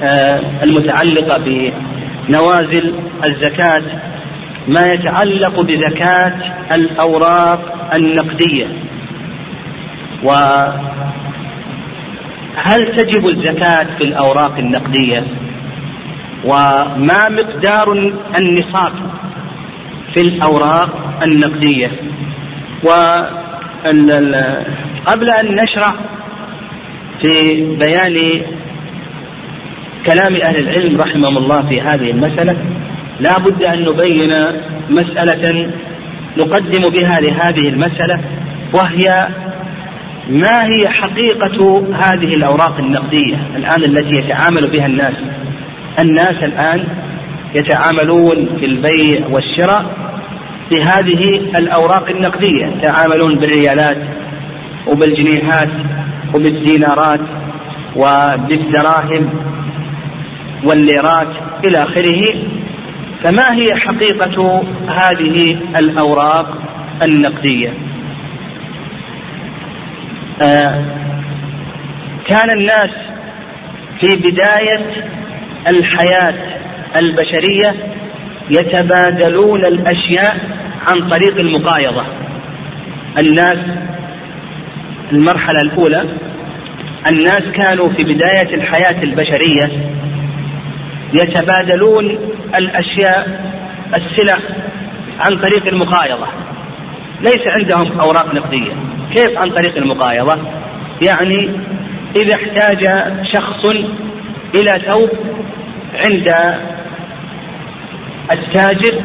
آه، 0.03 0.41
المتعلقة 0.63 1.39
بنوازل 2.29 2.95
الزكاة 3.25 3.83
ما 4.69 4.93
يتعلق 4.93 5.61
بزكاة 5.61 6.35
الأوراق 6.75 7.91
النقدية. 7.95 8.67
وهل 10.23 10.83
تجب 12.97 13.27
الزكاة 13.27 13.87
في 13.99 14.05
الأوراق 14.05 14.59
النقدية؟ 14.59 15.27
وما 16.45 17.29
مقدار 17.29 17.93
النصاب؟ 18.39 19.12
في 20.15 20.21
الأوراق 20.21 21.21
النقدية. 21.23 21.91
وقبل 22.85 23.31
أن 25.31 25.55
نشرع 25.55 25.95
في 27.23 27.55
بيان 27.77 28.43
كلام 30.07 30.37
أهل 30.37 30.59
العلم 30.59 31.01
رحمهم 31.01 31.37
الله 31.37 31.69
في 31.69 31.81
هذه 31.81 32.11
المسألة 32.11 32.65
لا 33.21 33.39
بد 33.39 33.63
أن 33.63 33.85
نبين 33.85 34.31
مسألة 34.91 35.73
نقدم 36.39 36.91
بها 36.91 37.21
لهذه 37.21 37.69
المسألة 37.69 38.21
وهي 38.73 39.29
ما 40.29 40.65
هي 40.65 40.89
حقيقة 40.89 41.87
هذه 41.95 42.35
الأوراق 42.35 42.79
النقدية 42.79 43.37
الآن 43.57 43.85
التي 43.85 44.17
يتعامل 44.17 44.71
بها 44.71 44.87
الناس؟ 44.87 45.15
الناس 46.01 46.43
الآن 46.43 46.87
يتعاملون 47.55 48.59
في 48.59 48.65
البيع 48.67 49.27
والشراء 49.27 50.13
بهذه 50.71 51.35
الأوراق 51.59 52.09
النقدية 52.11 52.67
يتعاملون 52.67 53.35
بالريالات 53.39 53.97
وبالجنيهات 54.87 55.69
وبالدينارات 56.35 57.21
وبالدراهم 57.97 59.31
والليرات 60.65 61.29
إلى 61.65 61.83
آخره. 61.83 62.23
فما 63.25 63.53
هي 63.55 63.77
حقيقة 63.77 64.63
هذه 64.99 65.61
الأوراق 65.79 66.59
النقدية؟ 67.03 67.73
آه 70.43 70.85
كان 72.27 72.51
الناس 72.51 72.91
في 74.01 74.17
بداية 74.17 75.05
الحياة 75.67 76.63
البشرية 76.97 77.75
يتبادلون 78.51 79.65
الأشياء 79.65 80.37
عن 80.87 81.09
طريق 81.09 81.39
المقايضة. 81.39 82.07
الناس 83.19 83.59
المرحلة 85.13 85.61
الأولى 85.61 86.05
الناس 87.07 87.43
كانوا 87.57 87.89
في 87.89 88.05
بداية 88.05 88.55
الحياة 88.55 89.03
البشرية 89.03 89.93
يتبادلون 91.15 92.05
الأشياء 92.59 93.41
السلع 93.97 94.39
عن 95.21 95.39
طريق 95.39 95.67
المقايضة. 95.67 96.27
ليس 97.21 97.41
عندهم 97.47 98.01
أوراق 98.01 98.35
نقدية. 98.35 98.73
كيف 99.15 99.39
عن 99.39 99.51
طريق 99.51 99.77
المقايضة؟ 99.77 100.39
يعني 101.03 101.61
إذا 102.17 102.35
احتاج 102.35 102.85
شخص 103.33 103.65
إلى 104.55 104.81
ثوب 104.89 105.11
عند 105.95 106.29
التاجر 108.33 109.03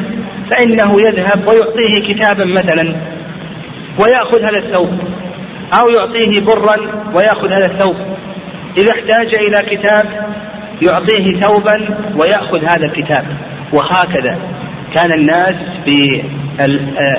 فإنه 0.50 1.00
يذهب 1.00 1.48
ويعطيه 1.48 2.14
كتابا 2.14 2.44
مثلا 2.44 2.96
ويأخذ 4.00 4.40
هذا 4.42 4.58
الثوب 4.58 4.98
أو 5.72 5.88
يعطيه 5.88 6.40
برا 6.40 6.76
ويأخذ 7.14 7.52
هذا 7.52 7.66
الثوب. 7.66 7.96
إذا 8.78 8.90
احتاج 8.90 9.34
إلى 9.34 9.76
كتاب 9.76 10.04
يعطيه 10.82 11.40
ثوبا 11.40 11.78
ويأخذ 12.16 12.58
هذا 12.58 12.86
الكتاب. 12.86 13.24
وهكذا 13.72 14.38
كان 14.94 15.12
الناس 15.12 15.54
في 15.84 16.22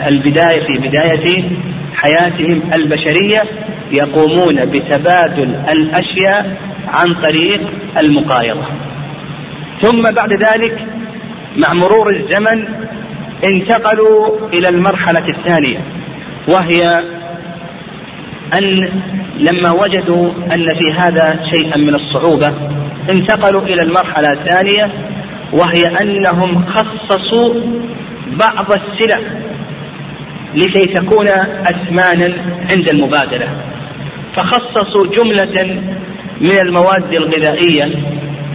البداية 0.08 0.64
في 0.68 0.88
بداية 0.88 1.50
حياتهم 1.96 2.74
البشرية 2.74 3.42
يقومون 3.92 4.66
بتبادل 4.66 5.56
الأشياء 5.56 6.58
عن 6.88 7.14
طريق 7.14 7.70
المقايضة. 7.98 8.66
ثم 9.82 10.02
بعد 10.02 10.34
ذلك 10.34 10.89
مع 11.58 11.74
مرور 11.74 12.16
الزمن 12.16 12.68
انتقلوا 13.44 14.50
إلى 14.54 14.68
المرحلة 14.70 15.26
الثانية 15.38 15.84
وهي 16.48 17.04
أن 18.54 18.92
لما 19.40 19.72
وجدوا 19.72 20.32
أن 20.32 20.66
في 20.80 21.00
هذا 21.00 21.40
شيئا 21.52 21.78
من 21.78 21.96
الصعوبة 21.96 22.54
انتقلوا 23.12 23.62
إلى 23.62 23.82
المرحلة 23.82 24.28
الثانية 24.32 24.92
وهي 25.54 25.88
أنهم 25.88 26.66
خصصوا 26.66 27.54
بعض 28.28 28.72
السلع 28.72 29.20
لكي 30.56 30.86
تكون 30.86 31.28
أثمانا 31.62 32.36
عند 32.70 32.90
المبادلة 32.90 33.50
فخصصوا 34.36 35.08
جملة 35.08 35.82
من 36.42 36.58
المواد 36.66 37.14
الغذائية 37.14 37.96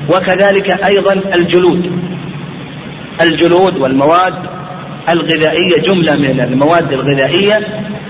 وكذلك 0.09 0.71
أيضا 0.71 1.13
الجلود. 1.13 2.04
الجلود 3.23 3.77
والمواد 3.77 4.35
الغذائية 5.09 5.83
جملة 5.85 6.17
من 6.17 6.41
المواد 6.41 6.93
الغذائية 6.93 7.61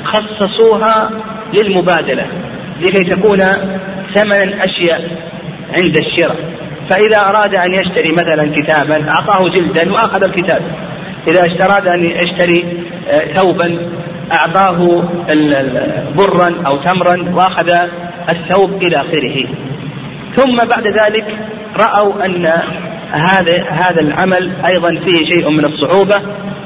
خصصوها 0.04 1.10
للمبادلة 1.54 2.26
لكي 2.80 3.04
تكون 3.04 3.38
ثمنا 4.14 4.64
أشياء 4.64 5.10
عند 5.74 5.96
الشراء. 5.96 6.36
فإذا 6.90 7.16
أراد 7.16 7.54
أن 7.54 7.74
يشتري 7.74 8.12
مثلا 8.12 8.52
كتابا 8.56 9.08
أعطاه 9.08 9.48
جلدا 9.48 9.92
وأخذ 9.92 10.24
الكتاب. 10.24 10.62
إذا 11.28 11.46
اشترى 11.46 11.94
أن 11.94 12.04
يشتري 12.04 12.64
آه، 13.08 13.32
ثوبا 13.32 13.78
أعطاه 14.32 15.04
برا 16.16 16.62
أو 16.66 16.76
تمرا 16.76 17.34
وأخذ 17.34 17.70
الثوب 18.28 18.82
إلى 18.82 18.96
آخره. 18.96 19.48
ثم 20.36 20.56
بعد 20.56 20.86
ذلك 20.86 21.38
رأوا 21.76 22.24
أن 22.26 22.46
هذا 23.14 23.64
هذا 23.70 24.00
العمل 24.00 24.52
أيضا 24.66 24.88
فيه 24.88 25.26
شيء 25.32 25.50
من 25.50 25.64
الصعوبة 25.64 26.16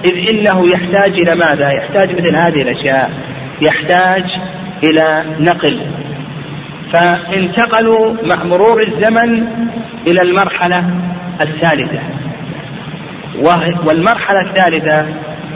إذ 0.04 0.28
إنه 0.28 0.68
يحتاج 0.68 1.12
إلى 1.12 1.34
ماذا؟ 1.34 1.70
يحتاج 1.82 2.10
مثل 2.10 2.36
هذه 2.36 2.62
الأشياء 2.62 3.10
يحتاج 3.62 4.24
إلى 4.84 5.24
نقل. 5.40 5.80
فانتقلوا 6.92 8.14
مع 8.22 8.44
مرور 8.44 8.80
الزمن 8.80 9.46
إلى 10.06 10.22
المرحلة 10.22 11.00
الثالثة. 11.40 12.00
والمرحلة 13.86 14.40
الثالثة 14.40 15.06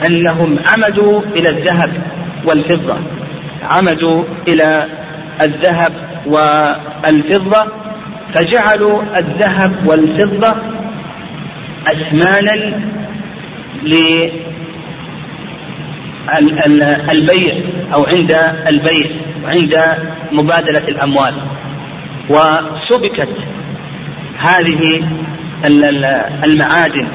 أنهم 0.05 0.59
عمدوا 0.67 1.21
إلى 1.21 1.49
الذهب 1.49 1.91
والفضة. 2.45 2.97
عمدوا 3.63 4.23
إلى 4.47 4.87
الذهب 5.41 5.93
والفضة 6.25 7.71
فجعلوا 8.33 9.01
الذهب 9.17 9.87
والفضة 9.87 10.72
أثمانا 11.87 12.79
للبيع 17.11 17.55
أو 17.93 18.03
عند 18.03 18.31
البيع 18.67 19.05
وعند 19.43 19.75
مبادلة 20.31 20.87
الأموال. 20.87 21.33
وسبكت 22.29 23.29
هذه 24.37 25.09
المعادن 26.45 27.07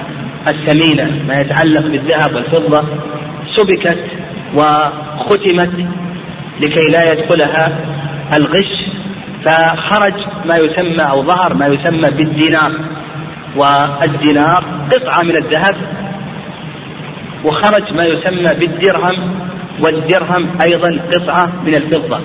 الثمينة 0.49 1.23
ما 1.29 1.41
يتعلق 1.41 1.87
بالذهب 1.87 2.35
والفضة 2.35 2.89
سبكت 3.57 4.05
وختمت 4.55 5.71
لكي 6.61 6.91
لا 6.93 7.13
يدخلها 7.13 7.79
الغش 8.37 8.87
فخرج 9.45 10.15
ما 10.45 10.57
يسمى 10.57 11.03
أو 11.03 11.27
ظهر 11.27 11.55
ما 11.55 11.67
يسمى 11.67 12.11
بالدينار. 12.11 12.73
والدينار 13.59 14.65
قطعة 14.93 15.23
من 15.23 15.37
الذهب 15.37 15.77
وخرج 17.45 17.93
ما 17.93 18.05
يسمى 18.05 18.59
بالدرهم 18.61 19.49
والدرهم 19.81 20.59
أيضا 20.63 21.01
قطعة 21.13 21.63
من 21.65 21.75
الفضة 21.75 22.21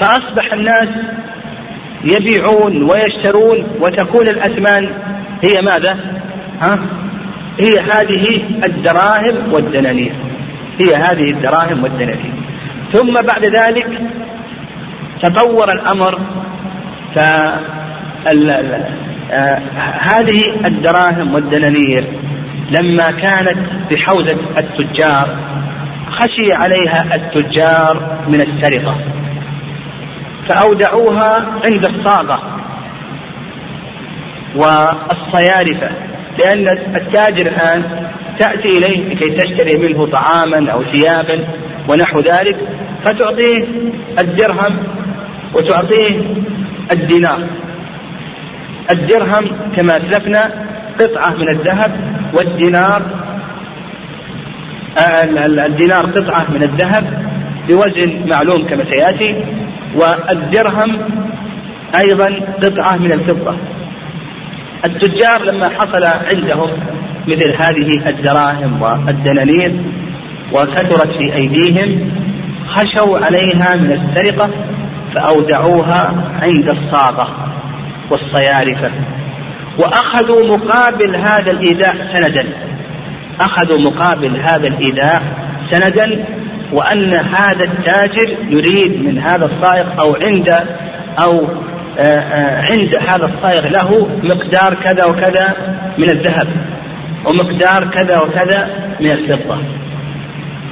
فأصبح 0.00 0.52
الناس 0.52 0.88
يبيعون 2.04 2.82
ويشترون 2.82 3.66
وتكون 3.80 4.28
الأثمان 4.28 4.90
هي 5.42 5.62
ماذا؟ 5.62 5.98
ها؟ 6.60 6.78
هي 7.60 7.74
هذه 7.92 8.44
الدراهم 8.64 9.52
والدنانير 9.52 10.14
هي 10.80 10.94
هذه 10.94 11.30
الدراهم 11.30 11.82
والدنانير 11.82 12.32
ثم 12.92 13.12
بعد 13.12 13.44
ذلك 13.44 14.00
تطور 15.22 15.72
الأمر 15.72 16.20
هذه 20.00 20.66
الدراهم 20.66 21.34
والدنانير 21.34 22.08
لما 22.70 23.10
كانت 23.10 23.58
بحوزة 23.90 24.38
التجار 24.58 25.36
خشي 26.10 26.52
عليها 26.52 27.14
التجار 27.14 28.18
من 28.28 28.40
السرقة 28.40 28.96
فأودعوها 30.48 31.60
عند 31.64 31.84
الصاغة 31.84 32.42
والصيارفة 34.56 35.90
لأن 36.38 36.68
التاجر 36.96 37.46
الآن 37.46 38.08
تأتي 38.38 38.78
إليه 38.78 39.14
لكي 39.14 39.30
تشتري 39.30 39.76
منه 39.76 40.06
طعاما 40.06 40.72
أو 40.72 40.82
ثيابا 40.82 41.46
ونحو 41.88 42.20
ذلك 42.20 42.56
فتعطيه 43.04 43.68
الدرهم 44.18 44.76
وتعطيه 45.54 46.20
الدينار. 46.92 47.46
الدرهم 48.90 49.72
كما 49.76 49.96
أسلفنا 49.96 50.52
قطعة 51.00 51.30
من 51.30 51.48
الذهب 51.48 52.14
والدينار 52.34 53.02
الدينار 55.68 56.10
قطعة 56.10 56.50
من 56.50 56.62
الذهب 56.62 57.24
بوزن 57.68 58.28
معلوم 58.30 58.66
كما 58.68 58.84
سيأتي 58.84 59.44
والدرهم 59.94 60.98
أيضا 62.00 62.28
قطعة 62.62 62.96
من 62.96 63.12
الفضة. 63.12 63.56
التجار 64.84 65.42
لما 65.44 65.68
حصل 65.68 66.04
عندهم 66.04 66.70
مثل 67.28 67.54
هذه 67.58 68.08
الدراهم 68.08 68.82
والدنانير 68.82 69.80
وكثرت 70.52 71.12
في 71.12 71.34
أيديهم 71.34 72.10
خشوا 72.66 73.18
عليها 73.18 73.74
من 73.74 73.92
السرقة 73.92 74.50
فأودعوها 75.14 76.30
عند 76.42 76.68
الصاغة. 76.68 77.54
والصيارفة. 78.10 78.90
وأخذوا 79.78 80.56
مقابل 80.56 81.16
هذا 81.16 81.50
الإيداع 81.50 81.92
سندا. 82.14 82.52
أخذوا 83.40 83.78
مقابل 83.78 84.40
هذا 84.40 84.68
الإيداع 84.68 85.20
سندا 85.70 86.24
وأن 86.72 87.14
هذا 87.14 87.64
التاجر 87.64 88.36
يريد 88.48 89.04
من 89.04 89.18
هذا 89.18 89.44
الصائغ 89.44 90.00
أو 90.00 90.14
عند 90.14 90.48
أو 91.18 91.48
آه، 91.98 92.02
آه، 92.02 92.62
عند 92.70 92.94
هذا 92.94 93.24
الصائغ 93.24 93.66
له 93.66 94.08
مقدار 94.22 94.74
كذا 94.74 95.04
وكذا 95.04 95.56
من 95.98 96.08
الذهب 96.08 96.48
ومقدار 97.24 97.90
كذا 97.90 98.20
وكذا 98.20 98.68
من 99.00 99.10
الفضة. 99.10 99.58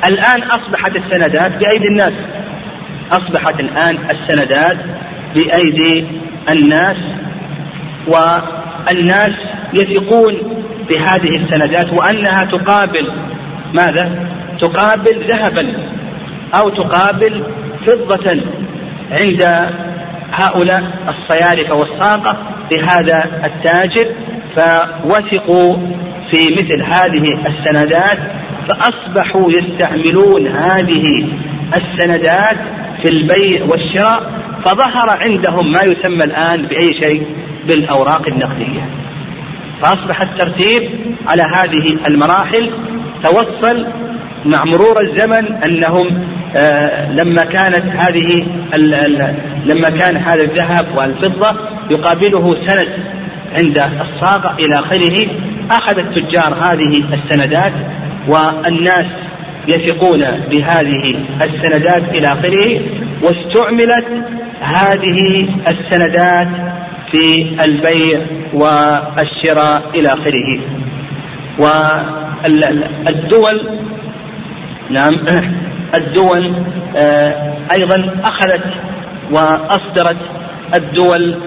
الآن 0.04 0.42
أصبحت 0.42 0.90
السندات 0.96 1.52
بأيدي 1.52 1.88
الناس. 1.88 2.12
أصبحت 3.12 3.60
الآن 3.60 3.98
السندات 4.10 4.76
بأيدي 5.34 6.06
الناس 6.50 6.96
والناس 8.06 9.32
يثقون 9.72 10.34
بهذه 10.88 11.36
السندات 11.36 11.92
وأنها 11.92 12.44
تقابل 12.44 13.12
ماذا؟ 13.74 14.28
تقابل 14.60 15.26
ذهبا 15.28 15.92
أو 16.54 16.68
تقابل 16.68 17.46
فضة 17.86 18.40
عند 19.10 19.42
هؤلاء 20.32 20.82
الصيارفة 21.08 21.74
والساقة 21.74 22.38
لهذا 22.72 23.24
التاجر 23.44 24.06
فوثقوا 24.56 25.76
في 26.30 26.52
مثل 26.52 26.82
هذه 26.82 27.46
السندات 27.46 28.18
فأصبحوا 28.68 29.52
يستعملون 29.52 30.46
هذه 30.46 31.28
السندات 31.76 32.58
في 33.02 33.08
البيع 33.08 33.64
والشراء 33.64 34.42
فظهر 34.64 35.10
عندهم 35.10 35.72
ما 35.72 35.82
يسمى 35.82 36.24
الآن 36.24 36.66
بأي 36.66 36.94
شيء؟ 37.04 37.26
بالأوراق 37.68 38.22
النقدية. 38.28 38.88
فأصبح 39.82 40.20
الترتيب 40.22 40.90
على 41.28 41.42
هذه 41.42 42.06
المراحل 42.08 42.72
توصل 43.22 43.86
مع 44.44 44.64
مرور 44.64 45.00
الزمن 45.00 45.62
أنهم 45.64 46.24
آه 46.56 47.12
لما 47.12 47.44
كانت 47.44 47.84
هذه 47.84 48.46
لما 49.66 49.90
كان 49.90 50.16
هذا 50.16 50.42
الذهب 50.42 50.86
والفضة 50.96 51.58
يقابله 51.90 52.66
سند 52.66 52.88
عند 53.56 53.78
الصاغة 53.78 54.56
إلى 54.58 54.78
آخره 54.80 55.26
أخذ 55.70 55.98
التجار 55.98 56.54
هذه 56.54 57.14
السندات 57.14 57.72
والناس 58.28 59.06
يثقون 59.68 60.20
بهذه 60.50 61.16
السندات 61.42 62.16
إلى 62.16 62.26
آخره 62.26 62.80
واستعملت 63.22 64.06
هذه 64.60 65.48
السندات 65.68 66.48
في 67.10 67.56
البيع 67.64 68.20
والشراء 68.54 69.82
إلى 69.94 70.08
آخره. 70.08 70.60
والدول 73.06 73.78
نعم 74.90 75.14
الدول 75.94 76.54
آه، 76.96 77.54
أيضا 77.72 78.20
أخذت 78.24 78.64
وأصدرت 79.30 80.16
الدول 80.74 81.38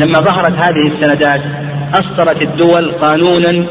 لما 0.00 0.20
ظهرت 0.20 0.62
هذه 0.62 0.86
السندات 0.86 1.40
أصدرت 1.94 2.42
الدول 2.42 2.92
قانونا 2.92 3.66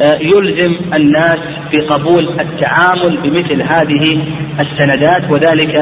يلزم 0.00 0.76
الناس 0.94 1.38
في 1.70 1.80
قبول 1.80 2.40
التعامل 2.40 3.22
بمثل 3.22 3.62
هذه 3.62 4.26
السندات 4.60 5.30
وذلك 5.30 5.76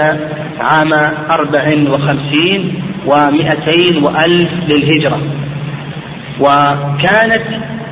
عام 0.61 0.92
أربع 1.31 1.75
وخمسين 1.90 2.83
ومئتين 3.07 4.05
وألف 4.05 4.51
للهجرة. 4.68 5.20
وكانت 6.40 7.46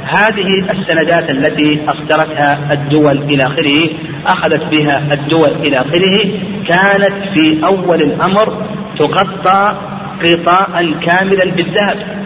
هذه 0.05 0.71
السندات 0.71 1.31
التي 1.31 1.81
أصدرتها 1.89 2.73
الدول 2.73 3.19
إلى 3.23 3.43
آخره 3.47 3.91
أخذت 4.27 4.63
بها 4.75 5.13
الدول 5.13 5.51
إلى 5.51 5.77
آخره 5.77 6.19
كانت 6.67 7.35
في 7.35 7.67
أول 7.67 8.03
الأمر 8.03 8.67
تغطى 8.99 9.77
غطاء 10.25 11.01
كاملا 11.01 11.45
بالذهب. 11.45 12.21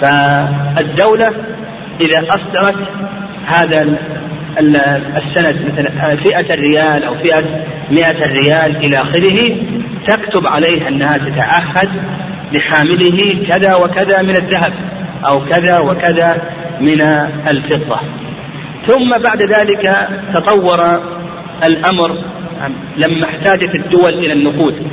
فالدولة 0.00 1.30
إذا 2.00 2.26
أصدرت 2.28 2.88
هذا 3.46 3.98
السند 5.16 5.72
مثلا 5.72 6.16
فئة 6.16 6.54
الريال 6.54 7.04
أو 7.04 7.14
فئة 7.18 7.64
مئة 7.90 8.24
الريال 8.24 8.76
إلى 8.76 8.96
آخره 8.96 9.56
تكتب 10.06 10.46
عليه 10.46 10.88
أنها 10.88 11.18
تتعهد 11.18 11.88
لحامله 12.52 13.46
كذا 13.48 13.74
وكذا 13.74 14.22
من 14.22 14.36
الذهب 14.36 14.72
أو 15.26 15.44
كذا 15.44 15.78
وكذا 15.78 16.42
من 16.80 17.00
الفضة. 17.48 18.00
ثم 18.86 19.22
بعد 19.24 19.42
ذلك 19.42 20.08
تطور 20.34 20.80
الأمر 21.64 22.18
لما 22.96 23.24
احتاجت 23.24 23.74
الدول 23.74 24.14
إلى 24.14 24.32
النقود. 24.32 24.86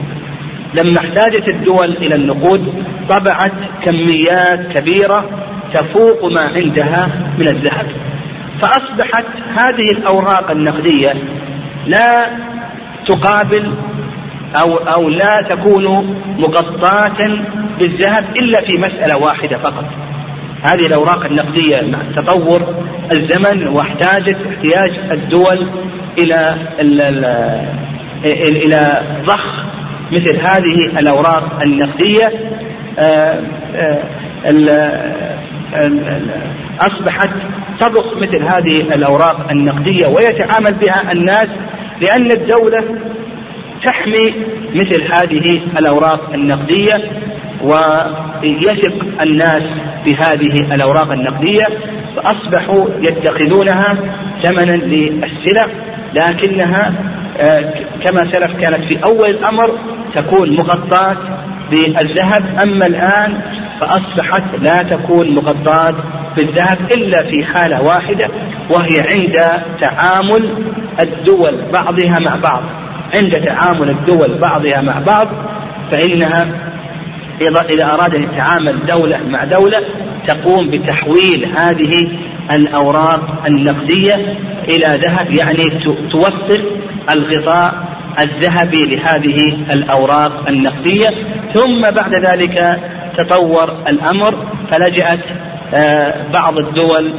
لما 0.74 1.00
احتاجت 1.00 1.50
الدول 1.50 1.92
إلى 1.92 2.16
النقود 2.16 2.84
طبعت 3.10 3.54
كميات 3.84 4.78
كبيرة 4.78 5.30
تفوق 5.74 6.32
ما 6.32 6.42
عندها 6.42 7.32
من 7.38 7.48
الذهب. 7.48 7.88
فأصبحت 8.62 9.26
هذه 9.60 9.92
الأوراق 9.98 10.52
النقدية 10.52 11.14
لا 11.88 12.26
تقابل 13.08 13.74
أو 14.56 14.78
أو 14.78 15.10
لا 15.10 15.42
تكون 15.50 16.16
مغطاة 16.38 17.18
بالذهب 17.80 18.24
إلا 18.24 18.62
في 18.66 18.78
مسألة 18.78 19.18
واحدة 19.18 19.58
فقط. 19.58 19.86
هذه 20.64 20.86
الأوراق 20.86 21.26
النقدية 21.26 21.82
مع 21.82 22.00
تطور 22.16 22.62
الزمن 23.12 23.68
واحتاجت 23.68 24.38
احتياج 24.48 25.12
الدول 25.12 25.70
إلى 26.18 26.58
إلى 28.66 29.02
ضخ 29.26 29.66
مثل 30.12 30.40
هذه 30.40 31.00
الأوراق 31.00 31.62
النقدية. 31.64 32.28
آه، 33.00 33.44
آه، 33.76 34.04
أصبحت 36.82 37.30
تضخ 37.80 38.18
مثل 38.18 38.44
هذه 38.44 38.82
الأوراق 38.82 39.52
النقدية 39.52 40.08
ويتعامل 40.08 40.74
بها 40.74 41.12
الناس 41.12 41.48
لأن 42.02 42.32
الدولة 42.32 43.00
تحمي 43.84 44.46
مثل 44.76 45.04
هذه 45.14 45.62
الأوراق 45.80 46.34
النقدية 46.34 46.96
ويثق 47.62 49.22
الناس 49.22 49.64
بهذه 50.06 50.74
الأوراق 50.76 51.12
النقدية 51.12 51.66
فأصبحوا 52.16 52.90
يتخذونها 53.00 53.98
ثمنا 54.44 54.76
للسلع 54.76 55.66
لكنها 56.14 56.94
آه، 57.42 57.74
كما 58.04 58.32
سلف 58.32 58.52
كانت 58.62 58.88
في 58.88 59.04
أول 59.04 59.30
الأمر 59.30 59.80
تكون 60.16 60.56
مغطاة 60.56 61.18
بالذهب. 61.72 62.58
أما 62.64 62.86
الآن 62.86 63.42
فأصبحت 63.80 64.44
لا 64.60 64.78
تكون 64.90 65.36
مغطاة 65.36 65.96
بالذهب 66.38 66.78
إلا 66.92 67.18
في 67.24 67.46
حالة 67.54 67.82
واحدة 67.82 68.28
وهي 68.70 69.00
عند 69.10 69.64
تعامل 69.82 70.74
الدول 71.00 71.72
بعضها 71.74 72.20
مع 72.20 72.36
بعض. 72.36 72.64
عند 73.16 73.32
تعامل 73.32 73.90
الدول 73.90 74.40
بعضها 74.40 74.82
مع 74.82 75.00
بعض 75.00 75.28
فإنها 75.92 76.70
إذا 77.42 77.94
أراد 77.94 78.16
أن 78.16 78.24
يتعامل 78.24 78.86
دولة 78.86 79.18
مع 79.18 79.44
دولة 79.44 79.80
تقوم 80.28 80.70
بتحويل 80.72 81.58
هذه 81.58 82.12
الأوراق 82.52 83.46
النقدية 83.48 84.14
إلى 84.68 84.98
ذهب 84.98 85.32
يعني 85.32 85.80
توفر 86.12 86.66
الغطاء 87.12 87.90
الذهبي 88.20 88.96
لهذه 88.96 89.66
الأوراق 89.74 90.50
النقدية. 90.50 91.08
ثم 91.54 91.82
بعد 91.82 92.26
ذلك 92.26 92.80
تطور 93.24 93.72
الأمر 93.88 94.46
فلجأت 94.72 95.20
آه، 95.74 96.32
بعض 96.34 96.58
الدول 96.58 97.14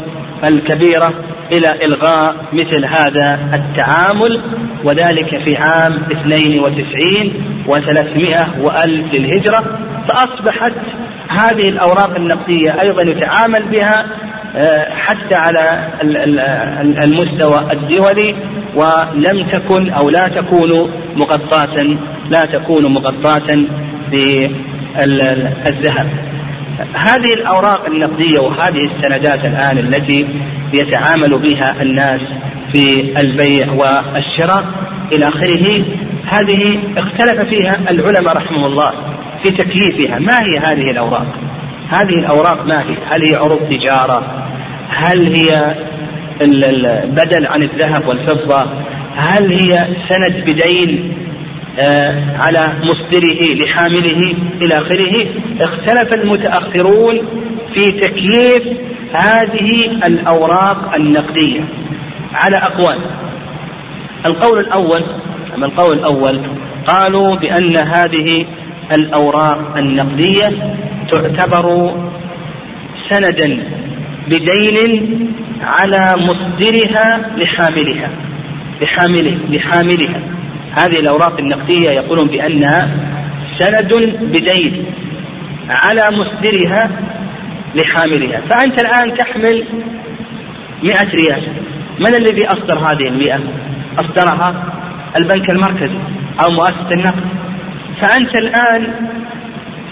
الكبيرة 0.44 1.14
إلى 1.52 1.84
إلغاء 1.84 2.36
مثل 2.52 2.84
هذا 2.84 3.50
التعامل 3.54 4.40
وذلك 4.84 5.44
في 5.44 5.56
عام 5.56 5.92
92 5.92 7.32
و300 7.66 8.58
وألف 8.60 9.14
للهجرة. 9.14 9.78
فأصبحت 10.08 10.72
هذه 11.28 11.68
الأوراق 11.68 12.10
النقدية 12.16 12.80
أيضا 12.80 13.02
يتعامل 13.02 13.68
بها 13.68 14.06
آه، 14.56 14.94
حتى 14.94 15.34
على 15.34 15.88
المستوى 17.04 17.72
الدولي 17.72 18.36
ولم 18.74 19.48
تكن 19.48 19.90
أو 19.90 20.10
لا 20.10 20.28
تكون 20.28 20.90
مغطاة 21.16 21.86
لا 22.30 22.44
تكون 22.44 22.92
مغطاة 22.92 23.56
بالذهب 24.96 26.10
هذه 26.94 27.34
الأوراق 27.34 27.86
النقدية 27.86 28.38
وهذه 28.38 28.90
السندات 28.90 29.44
الآن 29.44 29.78
التي 29.78 30.26
يتعامل 30.74 31.38
بها 31.42 31.76
الناس 31.82 32.20
في 32.72 33.00
البيع 33.20 33.72
والشراء 33.72 34.64
إلى 35.12 35.28
آخره 35.28 35.84
هذه 36.26 36.80
اختلف 36.96 37.48
فيها 37.48 37.90
العلماء 37.90 38.36
رحمه 38.36 38.66
الله 38.66 38.92
في 39.42 39.50
تكييفها. 39.50 40.18
ما 40.18 40.38
هي 40.38 40.58
هذه 40.58 40.90
الأوراق؟ 40.90 41.26
هذه 41.90 42.14
الأوراق 42.18 42.66
ما 42.66 42.82
هي؟ 42.82 42.96
هل 43.10 43.28
هي 43.28 43.34
عروض 43.34 43.68
تجارة؟ 43.68 44.46
هل 44.88 45.34
هي 45.34 45.74
البدل 46.42 47.46
عن 47.46 47.62
الذهب 47.62 48.08
والفضة؟ 48.08 48.62
هل 49.16 49.52
هي 49.52 49.86
سند 50.08 50.44
بدين؟ 50.46 51.14
على 52.38 52.74
مصدره 52.82 53.54
لحامله 53.54 54.34
إلى 54.62 54.78
آخره. 54.78 55.26
اختلف 55.60 56.14
المتأخرون 56.14 57.16
في 57.74 57.92
تكييف 57.92 58.62
هذه 59.14 60.06
الأوراق 60.06 60.94
النقدية 60.94 61.60
على 62.32 62.56
أقوال. 62.56 62.98
القول 64.26 64.58
الأول 64.58 65.04
أما 65.54 65.66
القول 65.66 65.98
الأول 65.98 66.40
قالوا 66.86 67.36
بأن 67.36 67.76
هذه 67.76 68.46
الأوراق 68.92 69.76
النقدية 69.76 70.76
تعتبر 71.10 71.94
سندا 73.10 73.64
بدين 74.28 75.10
على 75.62 76.16
مصدرها 76.16 77.30
لحاملها 77.36 78.10
لحامله 78.82 79.38
لحاملها. 79.50 80.20
هذه 80.76 81.00
الأوراق 81.00 81.38
النقدية 81.40 81.90
يقولون 81.90 82.28
بأنها 82.28 82.88
سند 83.58 83.94
بدين 84.22 84.86
على 85.68 86.02
مصدرها 86.10 86.90
لحاملها. 87.74 88.40
فأنت 88.50 88.80
الآن 88.80 89.18
تحمل 89.18 89.64
مئة 90.82 91.10
ريال. 91.10 91.52
من 92.00 92.14
الذي 92.14 92.46
أصدر 92.46 92.78
هذه 92.78 93.08
المئة؟ 93.08 93.40
أصدرها 93.98 94.74
البنك 95.16 95.50
المركزي 95.50 95.98
أو 96.44 96.50
مؤسسة 96.50 96.92
النقد. 96.92 97.24
فأنت 98.00 98.36
الآن 98.36 98.94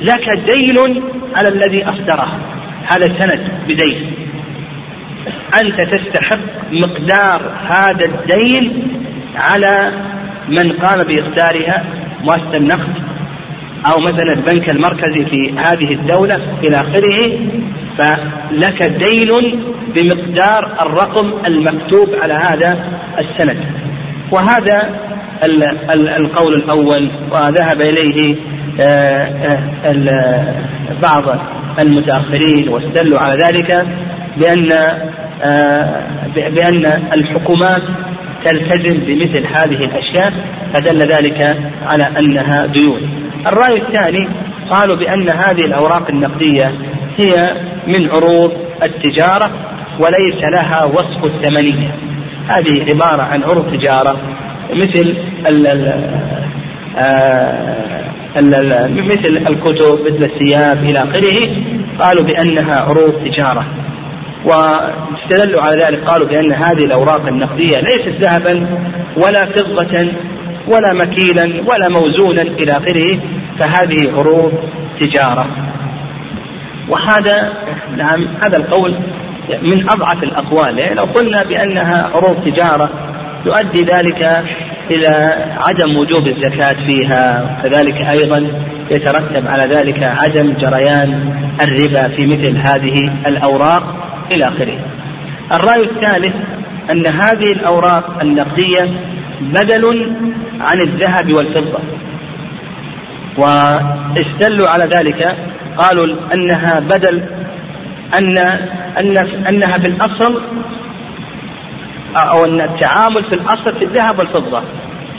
لك 0.02 0.24
دين 0.46 1.02
على 1.36 1.48
الذي 1.48 1.84
أصدره. 1.84 2.38
هذا 2.90 3.06
سند 3.18 3.50
بدين. 3.68 4.12
أنت 5.60 5.94
تستحق 5.94 6.38
مقدار 6.72 7.52
هذا 7.70 8.04
الدين 8.04 8.88
على 9.34 9.92
من 10.48 10.72
قام 10.72 11.02
بإصدارها 11.02 11.84
مؤسسة 12.24 12.56
النقد 12.56 12.94
أو 13.86 14.00
مثلا 14.00 14.32
البنك 14.32 14.70
المركزي 14.70 15.24
في 15.30 15.58
هذه 15.58 15.92
الدولة 15.92 16.40
إلى 16.64 16.76
آخره 16.76 17.38
فلك 17.98 18.82
دين 18.82 19.28
بمقدار 19.94 20.76
الرقم 20.80 21.32
المكتوب 21.46 22.08
على 22.14 22.34
هذا 22.34 23.00
السند. 23.18 23.64
وهذا 24.32 25.08
القول 26.16 26.54
الأول 26.54 27.10
وذهب 27.32 27.80
إليه 27.80 28.36
آه، 28.80 29.62
آه، 29.84 30.54
بعض 31.02 31.24
المتأخرين 31.80 32.68
واستدلوا 32.68 33.18
على 33.18 33.42
ذلك 33.42 33.86
بأن 34.36 34.72
آه، 35.42 36.02
بأن 36.34 36.86
الحكومات 37.16 37.82
تلتزم 38.44 38.98
بمثل 38.98 39.46
هذه 39.46 39.84
الأشياء 39.84 40.32
فدل 40.72 40.98
ذلك 40.98 41.58
على 41.82 42.04
أنها 42.18 42.66
ديون. 42.66 43.00
الرأي 43.46 43.82
الثاني 43.82 44.28
قالوا 44.70 44.96
بأن 44.96 45.30
هذه 45.30 45.64
الأوراق 45.64 46.10
النقدية 46.10 46.74
هي 47.18 47.48
من 47.86 48.10
عروض 48.10 48.52
التجارة 48.82 49.50
وليس 50.00 50.40
لها 50.54 50.84
وصف 50.84 51.24
الثمنية. 51.24 51.94
هذه 52.48 52.90
عبارة 52.90 53.22
عن 53.22 53.42
عروض 53.42 53.76
تجارة 53.76 54.20
مثل 54.72 55.16
ال 55.48 55.66
ال 55.66 55.88
آه، 56.98 58.04
مثل 58.90 59.36
الكتب 59.48 60.00
مثل 60.00 60.24
الثياب 60.24 60.76
إلى 60.76 60.98
آخره 60.98 61.48
قالوا 62.00 62.22
بأنها 62.24 62.80
عروض 62.80 63.14
تجارة. 63.24 63.66
واستدلوا 64.48 65.62
على 65.62 65.84
ذلك 65.84 66.04
قالوا 66.04 66.28
بأن 66.28 66.52
هذه 66.52 66.84
الأوراق 66.84 67.26
النقدية 67.26 67.76
ليست 67.76 68.20
ذهبا 68.20 68.66
ولا 69.16 69.44
فضة 69.44 70.12
ولا 70.68 70.92
مكيلا 70.92 71.42
ولا 71.42 71.88
موزونا 71.88 72.42
إلى 72.42 72.72
آخره 72.72 73.20
فهذه 73.58 74.12
عروض 74.12 74.52
تجارة. 75.00 75.46
وهذا 76.88 77.52
نعم 77.96 78.28
هذا 78.42 78.56
القول 78.56 78.98
من 79.62 79.90
أضعف 79.90 80.22
الأقوال. 80.22 80.78
يعني 80.78 80.94
لو 80.94 81.04
قلنا 81.04 81.42
بأنها 81.42 82.10
عروض 82.14 82.44
تجارة 82.44 82.90
يؤدي 83.46 83.82
ذلك 83.82 84.44
إلى 84.90 85.34
عدم 85.60 85.96
وجوب 85.96 86.26
الزكاة 86.26 86.86
فيها. 86.86 87.56
وكذلك 87.60 88.00
أيضا 88.00 88.48
يترتب 88.90 89.46
على 89.46 89.74
ذلك 89.74 90.02
عدم 90.02 90.52
جريان 90.52 91.32
الربا 91.62 92.08
في 92.16 92.26
مثل 92.26 92.56
هذه 92.56 93.26
الأوراق. 93.26 94.07
إلى 94.32 94.48
آخره. 94.48 94.78
الرأي 95.52 95.82
الثالث 95.82 96.34
أن 96.90 97.06
هذه 97.06 97.52
الأوراق 97.52 98.20
النقدية 98.22 99.00
بدل 99.40 100.16
عن 100.60 100.80
الذهب 100.80 101.32
والفضة. 101.32 101.78
واستدلوا 103.38 104.68
على 104.68 104.84
ذلك 104.84 105.36
قالوا 105.76 106.16
أنها 106.34 106.80
بدل 106.80 107.28
أن 108.18 108.38
أن 108.98 109.16
أنها 109.48 109.78
في 109.82 109.88
الأصل 109.88 110.42
أو 112.16 112.44
أن 112.44 112.60
التعامل 112.60 113.24
في 113.24 113.34
الأصل 113.34 113.78
في 113.78 113.84
الذهب 113.84 114.18
والفضة. 114.18 114.62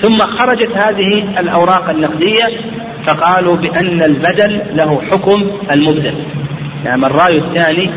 ثم 0.01 0.17
خرجت 0.17 0.71
هذه 0.71 1.39
الأوراق 1.39 1.89
النقدية 1.89 2.47
فقالوا 3.07 3.57
بأن 3.57 4.03
البدل 4.03 4.63
له 4.73 5.01
حكم 5.01 5.51
المبدل. 5.71 6.23
نعم 6.85 7.05
الرأي 7.05 7.37
الثاني 7.37 7.91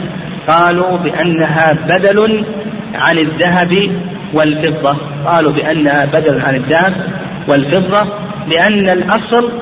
قالوا 0.49 0.99
بأنها 0.99 1.73
بدل 1.73 2.45
عن 2.95 3.19
الذهب 3.19 3.73
والفضة. 4.35 4.97
قالوا 5.27 5.53
بأنها 5.53 6.05
بدل 6.05 6.41
عن 6.41 6.55
الذهب 6.55 6.95
والفضة 7.49 8.13
لأن 8.49 8.89
الأصل 8.89 9.53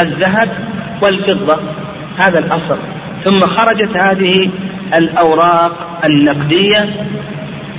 الذهب 0.00 0.48
والفضة 1.02 1.60
هذا 2.18 2.38
الأصل. 2.38 2.78
ثم 3.24 3.40
خرجت 3.40 3.96
هذه 3.96 4.50
الأوراق 4.94 6.00
النقدية 6.04 7.06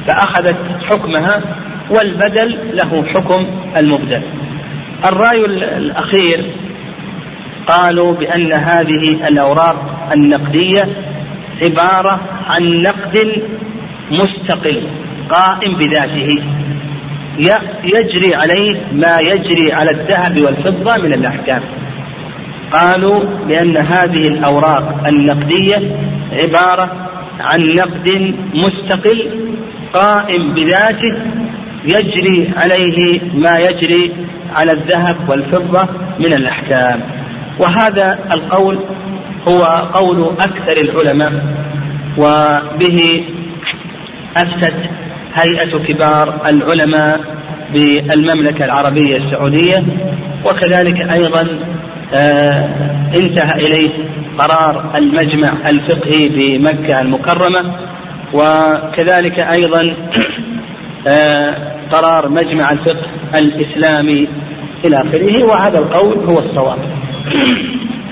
فأخذت 0.08 0.58
حكمها 0.90 1.42
والبدل 1.90 2.58
له 2.74 3.04
حكم 3.04 3.48
المبدل. 3.78 4.24
الرأي 5.06 5.46
الأخير 5.78 6.52
قالوا 7.68 8.14
بأن 8.14 8.54
هذه 8.54 9.28
الأوراق 9.28 10.10
النقدية 10.14 11.13
عبارة 11.62 12.22
عن 12.46 12.82
نقد 12.82 13.44
مستقل 14.12 14.88
قائم 15.30 15.78
بذاته. 15.78 16.30
يجري 17.84 18.36
عليه 18.36 18.82
ما 18.92 19.20
يجري 19.20 19.74
على 19.74 19.92
الذهب 19.92 20.42
والفضة 20.42 21.04
من 21.04 21.14
الأحكام. 21.14 21.64
قالوا 22.72 23.24
بأن 23.48 23.78
هذه 23.78 24.28
الأوراق 24.28 25.08
النقدية 25.08 25.98
عبارة 26.32 27.10
عن 27.40 27.60
نقد 27.62 28.36
مستقل 28.54 29.50
قائم 29.94 30.54
بذاته 30.54 31.16
يجري 31.84 32.54
عليه 32.58 33.22
ما 33.34 33.56
يجري 33.56 34.14
على 34.56 34.72
الذهب 34.72 35.30
والفضة 35.30 35.88
من 36.20 36.34
الأحكام. 36.34 37.02
وهذا 37.60 38.20
القول 38.32 38.84
هو 39.48 39.62
قول 39.94 40.30
أكثر 40.40 40.74
العلماء 40.82 41.32
وبه 42.18 43.24
أفتت 44.38 44.76
هيئة 45.34 45.78
كبار 45.84 46.42
العلماء 46.50 47.20
بالمملكة 47.74 48.66
العربية 48.66 49.16
السعودية 49.18 49.84
وكذلك 50.46 51.12
أيضا 51.12 51.60
آه 52.14 53.10
انتهى 53.16 53.54
إليه 53.68 53.90
قرار 54.38 54.98
المجمع 54.98 55.70
الفقهي 55.70 56.30
بمكة 56.30 57.02
المكرمة 57.02 57.76
وكذلك 58.34 59.40
أيضا 59.40 59.96
آه 61.08 61.74
قرار 61.92 62.30
مجمع 62.30 62.72
الفقه 62.72 63.06
الإسلامي 63.36 64.28
إلى 64.86 64.96
آخره 64.98 65.44
وهذا 65.50 65.80
القول 65.80 66.26
هو 66.30 66.40
الصواب. 66.40 66.78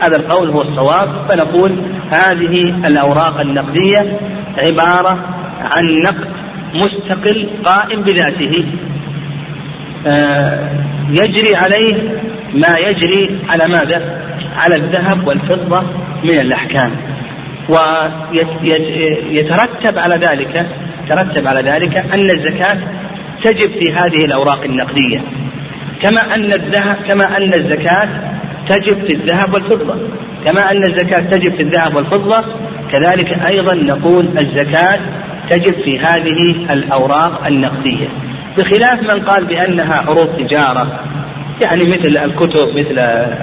هذا 0.01 0.15
القول 0.15 0.49
هو 0.49 0.61
الصواب 0.61 1.09
فنقول 1.29 1.71
هذه 2.11 2.87
الأوراق 2.87 3.39
النقدية 3.39 4.19
عبارة 4.57 5.19
عن 5.59 5.83
نقد 6.05 6.27
مستقل 6.75 7.49
قائم 7.65 8.01
بذاته. 8.01 8.65
آه 10.07 10.69
يجري 11.09 11.55
عليه 11.55 11.95
ما 12.53 12.77
يجري 12.77 13.41
على 13.47 13.67
ماذا؟ 13.67 14.21
على 14.55 14.75
الذهب 14.75 15.27
والفضة 15.27 15.81
من 16.23 16.39
الأحكام. 16.39 16.91
ويترتب 19.29 19.97
على 19.97 20.15
ذلك 20.15 20.67
يترتب 21.03 21.47
على 21.47 21.61
ذلك 21.71 21.97
أن 21.97 22.29
الزكاة 22.29 22.77
تجب 23.43 23.71
في 23.71 23.93
هذه 23.93 24.25
الأوراق 24.25 24.63
النقدية. 24.63 25.21
كما 26.01 26.35
أن 26.35 26.53
الذهب 26.53 26.95
كما 27.07 27.37
أن 27.37 27.53
الزكاة 27.53 28.30
تجب 28.71 29.05
في 29.07 29.13
الذهب 29.13 29.53
والفضة. 29.53 29.95
كما 30.45 30.71
أن 30.71 30.83
الزكاة 30.83 31.19
تجب 31.19 31.55
في 31.55 31.61
الذهب 31.61 31.95
والفضة 31.95 32.43
كذلك 32.91 33.45
أيضا 33.47 33.73
نقول 33.73 34.25
الزكاة 34.27 34.99
تجب 35.49 35.73
في 35.83 35.99
هذه 35.99 36.73
الأوراق 36.73 37.47
النقدية. 37.47 38.07
بخلاف 38.57 38.99
من 39.01 39.25
قال 39.25 39.45
بأنها 39.45 39.95
عروض 40.07 40.27
تجارة 40.37 40.99
يعني 41.61 41.83
مثل 41.83 42.17
الكتب 42.17 42.67
مثل 42.69 42.99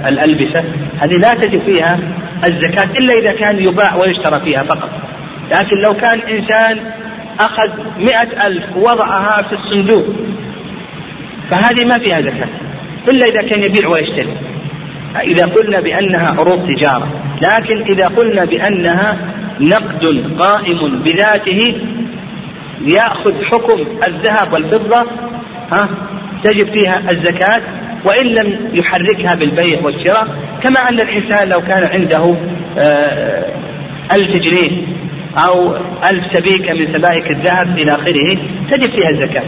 الألبسة 0.07 0.59
هذه 0.99 1.17
لا 1.17 1.33
تجب 1.33 1.61
فيها 1.65 1.99
الزكاة 2.45 2.91
إلا 2.99 3.13
إذا 3.13 3.31
كان 3.31 3.59
يباع 3.59 3.95
ويشترى 3.95 4.39
فيها 4.39 4.63
فقط. 4.63 4.89
لكن 5.51 5.77
لو 5.77 5.93
كان 6.01 6.21
إنسان 6.21 6.79
أخذ 7.39 7.83
مئة 7.97 8.47
ألف 8.47 8.63
ووضعها 8.75 9.43
في 9.49 9.55
الصندوق 9.55 10.05
فهذه 11.51 11.85
ما 11.85 11.97
فيها 11.97 12.21
زكاة 12.21 12.49
إلا 13.07 13.25
إذا 13.25 13.49
كان 13.49 13.63
يبيع 13.63 13.89
ويشتري. 13.89 14.48
إذا 15.15 15.45
قلنا 15.45 15.79
بأنها 15.81 16.27
عروض 16.27 16.67
تجارة 16.75 17.07
لكن 17.41 17.93
إذا 17.93 18.07
قلنا 18.07 18.45
بأنها 18.45 19.17
نقد 19.59 20.33
قائم 20.39 21.03
بذاته 21.03 21.81
يأخذ 22.87 23.43
حكم 23.43 23.79
الذهب 24.07 24.53
والفضة 24.53 25.05
ها 25.71 25.89
تجب 26.43 26.73
فيها 26.73 27.11
الزكاة 27.11 27.61
وإن 28.05 28.25
لم 28.25 28.69
يحركها 28.73 29.35
بالبيع 29.35 29.81
والشراء 29.83 30.27
كما 30.63 30.79
أن 30.79 30.99
الإنسان 30.99 31.49
لو 31.49 31.61
كان 31.61 31.83
عنده 31.83 32.35
آه، 32.79 33.53
ألف 34.11 34.37
جنيه 34.37 34.87
أو 35.37 35.75
ألف 36.09 36.23
سبيكة 36.33 36.73
من 36.73 36.93
سبائك 36.93 37.31
الذهب 37.31 37.77
إلى 37.77 37.91
آخره 37.91 38.37
تجب 38.71 38.95
فيها 38.95 39.09
الزكاة. 39.09 39.43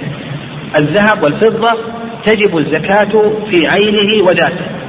الذهب 0.77 1.23
والفضة 1.23 1.77
تجب 2.25 2.57
الزكاة 2.57 3.33
في 3.51 3.67
عينه 3.67 4.23
وذاته. 4.23 4.80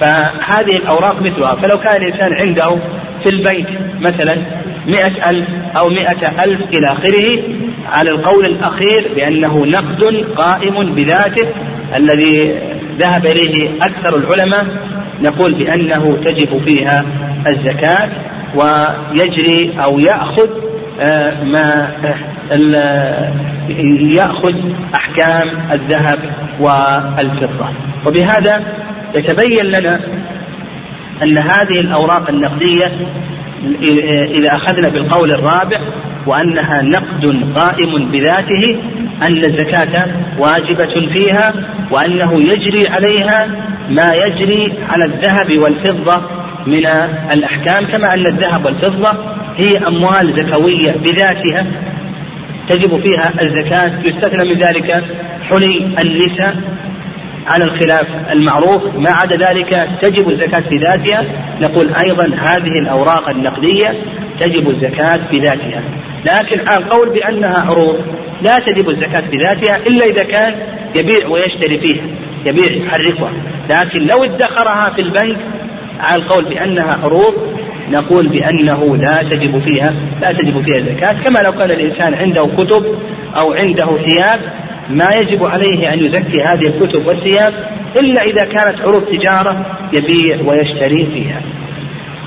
فهذه 0.00 0.76
الأوراق 0.76 1.22
مثلها. 1.22 1.54
فلو 1.54 1.78
كان 1.78 2.02
الإنسان 2.02 2.28
عنده 2.40 2.80
في 3.22 3.28
البيت 3.28 3.66
مثلا 4.00 4.42
مئة 4.86 5.30
ألف 5.30 5.48
أو 5.76 5.88
مئة 5.88 6.44
ألف 6.44 6.68
إلى 6.68 6.92
آخره 6.92 7.42
على 7.92 8.10
القول 8.10 8.46
الأخير 8.46 9.14
بأنه 9.16 9.66
نقد 9.66 10.26
قائم 10.36 10.94
بذاته 10.94 11.48
الذي 11.96 12.58
ذهب 12.98 13.26
إليه 13.26 13.70
أكثر 13.82 14.16
العلماء 14.16 14.66
نقول 15.22 15.54
بأنه 15.54 16.16
تجب 16.16 16.64
فيها 16.64 17.04
الزكاة 17.46 18.10
ويجري 18.54 19.76
أو 19.84 19.98
يأخذ 19.98 20.48
آه، 21.00 21.44
ما 21.44 21.90
آه، 22.52 23.32
يأخذ 24.10 24.54
أحكام 24.94 25.70
الذهب 25.72 26.18
والفضة. 26.60 27.68
وبهذا 28.06 28.64
يتبين 29.16 29.66
لنا 29.66 30.00
أن 31.22 31.38
هذه 31.38 31.80
الأوراق 31.80 32.30
النقدية 32.30 32.92
إذا 34.34 34.56
أخذنا 34.56 34.88
بالقول 34.88 35.30
الرابع 35.30 35.80
وأنها 36.26 36.82
نقد 36.82 37.52
قائم 37.54 38.10
بذاته 38.10 38.80
أن 39.22 39.36
الزكاة 39.44 40.06
واجبة 40.38 41.12
فيها 41.12 41.52
وأنه 41.90 42.32
يجري 42.42 42.88
عليها 42.88 43.46
ما 43.90 44.12
يجري 44.12 44.72
على 44.88 45.04
الذهب 45.04 45.58
والفضة 45.58 46.22
من 46.66 46.86
الأحكام 47.32 47.86
كما 47.86 48.14
أن 48.14 48.26
الذهب 48.26 48.64
والفضة 48.64 49.12
هي 49.56 49.78
أموال 49.78 50.34
زكوية 50.36 50.92
بذاتها. 50.92 51.66
تجب 52.68 53.00
فيها 53.00 53.32
الزكاة 53.42 54.00
يستثنى 54.04 54.54
من 54.54 54.58
ذلك 54.60 55.04
حلي 55.50 55.76
النساء 55.98 56.56
على 57.46 57.64
الخلاف 57.64 58.06
المعروف 58.32 58.82
ما 58.94 59.10
عدا 59.10 59.36
ذلك 59.36 59.88
تجب 60.02 60.28
الزكاة 60.28 60.60
في 60.68 60.76
ذاتها. 60.76 61.24
نقول 61.62 61.94
أيضا 61.94 62.24
هذه 62.24 62.78
الأوراق 62.82 63.28
النقدية 63.28 63.88
تجب 64.40 64.68
الزكاة 64.70 65.16
في 65.30 65.38
ذاتها. 65.38 65.82
لكن 66.26 66.60
القول 66.60 67.10
بأنها 67.10 67.60
عروض 67.60 67.96
لا 68.42 68.58
تجب 68.58 68.88
الزكاة 68.88 69.20
في 69.20 69.36
ذاتها 69.36 69.76
إلا 69.76 70.06
إذا 70.06 70.22
كان 70.22 70.54
يبيع 70.96 71.28
ويشتري 71.28 71.80
فيها 71.80 72.06
يبيع 72.46 72.86
يحركها 72.86 73.32
لكن 73.70 74.06
لو 74.06 74.24
ادخرها 74.24 74.94
في 74.94 75.02
البنك 75.02 75.38
على 76.00 76.22
القول 76.22 76.44
بأنها 76.44 76.94
عروض 77.02 77.34
نقول 77.90 78.28
بأنه 78.28 78.96
لا 78.96 79.28
تجب 79.30 79.64
فيها 79.66 79.94
لا 80.20 80.32
تجب 80.32 80.64
فيها 80.66 80.78
الزكاة. 80.78 81.12
كما 81.12 81.38
لو 81.38 81.52
كان 81.52 81.70
الإنسان 81.70 82.14
عنده 82.14 82.46
كتب 82.56 82.84
أو 83.38 83.52
عنده 83.52 83.86
ثياب 83.86 84.40
ما 84.90 85.14
يجب 85.14 85.44
عليه 85.44 85.92
أن 85.92 85.98
يزكي 85.98 86.42
هذه 86.42 86.66
الكتب 86.66 87.06
والثياب 87.06 87.54
إلا 88.00 88.22
إذا 88.22 88.44
كانت 88.44 88.80
عروض 88.80 89.04
تجارة 89.04 89.66
يبيع 89.92 90.36
ويشتري 90.46 91.06
فيها 91.06 91.42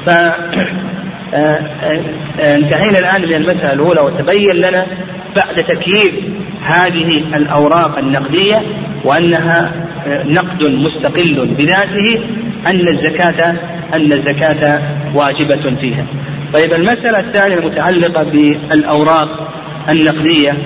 ف 0.05 0.09
آه، 0.09 1.35
آه، 1.35 1.59
آه، 2.39 2.55
انتهينا 2.55 2.99
الآن 2.99 3.21
من 3.21 3.33
المسألة 3.33 3.73
الأولى 3.73 4.01
وتبين 4.01 4.55
لنا 4.55 4.87
بعد 5.35 5.55
تكييف 5.55 6.13
هذه 6.61 7.35
الأوراق 7.35 7.97
النقدية 7.97 8.61
وأنها 9.03 9.71
نقد 10.25 10.63
مستقل 10.63 11.55
بذاته 11.57 12.23
أن 12.67 12.87
الزكاة 12.87 13.49
أن 13.93 14.13
الزكاة 14.13 14.81
واجبة 15.15 15.79
فيها. 15.81 16.05
طيب 16.53 16.73
المسألة 16.73 17.19
الثانية 17.19 17.55
المتعلقة 17.55 18.23
بالأوراق 18.23 19.53
النقدية 19.89 20.57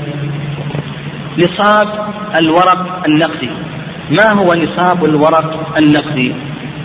نصاب 1.38 1.88
الورق 2.36 3.04
النقدي. 3.08 3.50
ما 4.12 4.32
هو 4.32 4.54
نصاب 4.54 5.06
الورق 5.06 5.78
النقدي؟ 5.78 6.36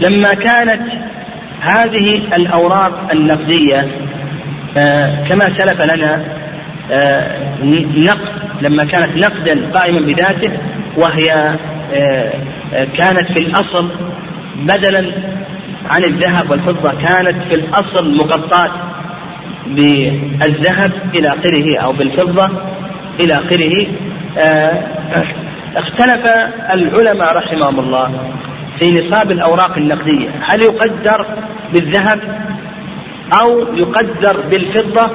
لما 0.03 0.35
كانت 0.35 0.83
هذه 1.61 2.17
الأوراق 2.37 3.13
النقدية 3.13 3.89
آه 4.79 5.29
كما 5.29 5.45
سلف 5.45 5.83
لنا 5.95 6.25
آه 6.93 7.59
نقد 7.97 8.29
لما 8.63 8.85
كانت 8.85 9.17
نقدا 9.25 9.71
قائما 9.73 10.01
بذاته 10.01 10.59
وهي 10.97 11.33
آه 11.95 12.85
كانت 12.99 13.33
في 13.33 13.47
الأصل 13.47 13.91
بدلا 14.57 15.13
عن 15.91 16.05
الذهب 16.05 16.51
والفضة 16.51 16.91
كانت 16.91 17.43
في 17.49 17.55
الأصل 17.55 18.17
مغطاة 18.17 18.71
بالذهب 19.67 20.93
إلى 21.15 21.29
آخره 21.29 21.79
أو 21.85 21.93
بالفضة 21.93 22.47
إلى 23.21 23.35
آخره. 23.35 23.87
اختلف 25.76 26.28
العلماء 26.72 27.36
رحمهم 27.36 27.80
الله 27.80 28.32
في 28.78 29.01
نصاب 29.01 29.30
الأوراق 29.30 29.78
النقدية. 29.78 30.30
هل 30.43 30.62
يقدر 30.62 31.26
بالذهب 31.72 32.20
أو 33.41 33.74
يقدر 33.74 34.41
بالفضة 34.41 35.11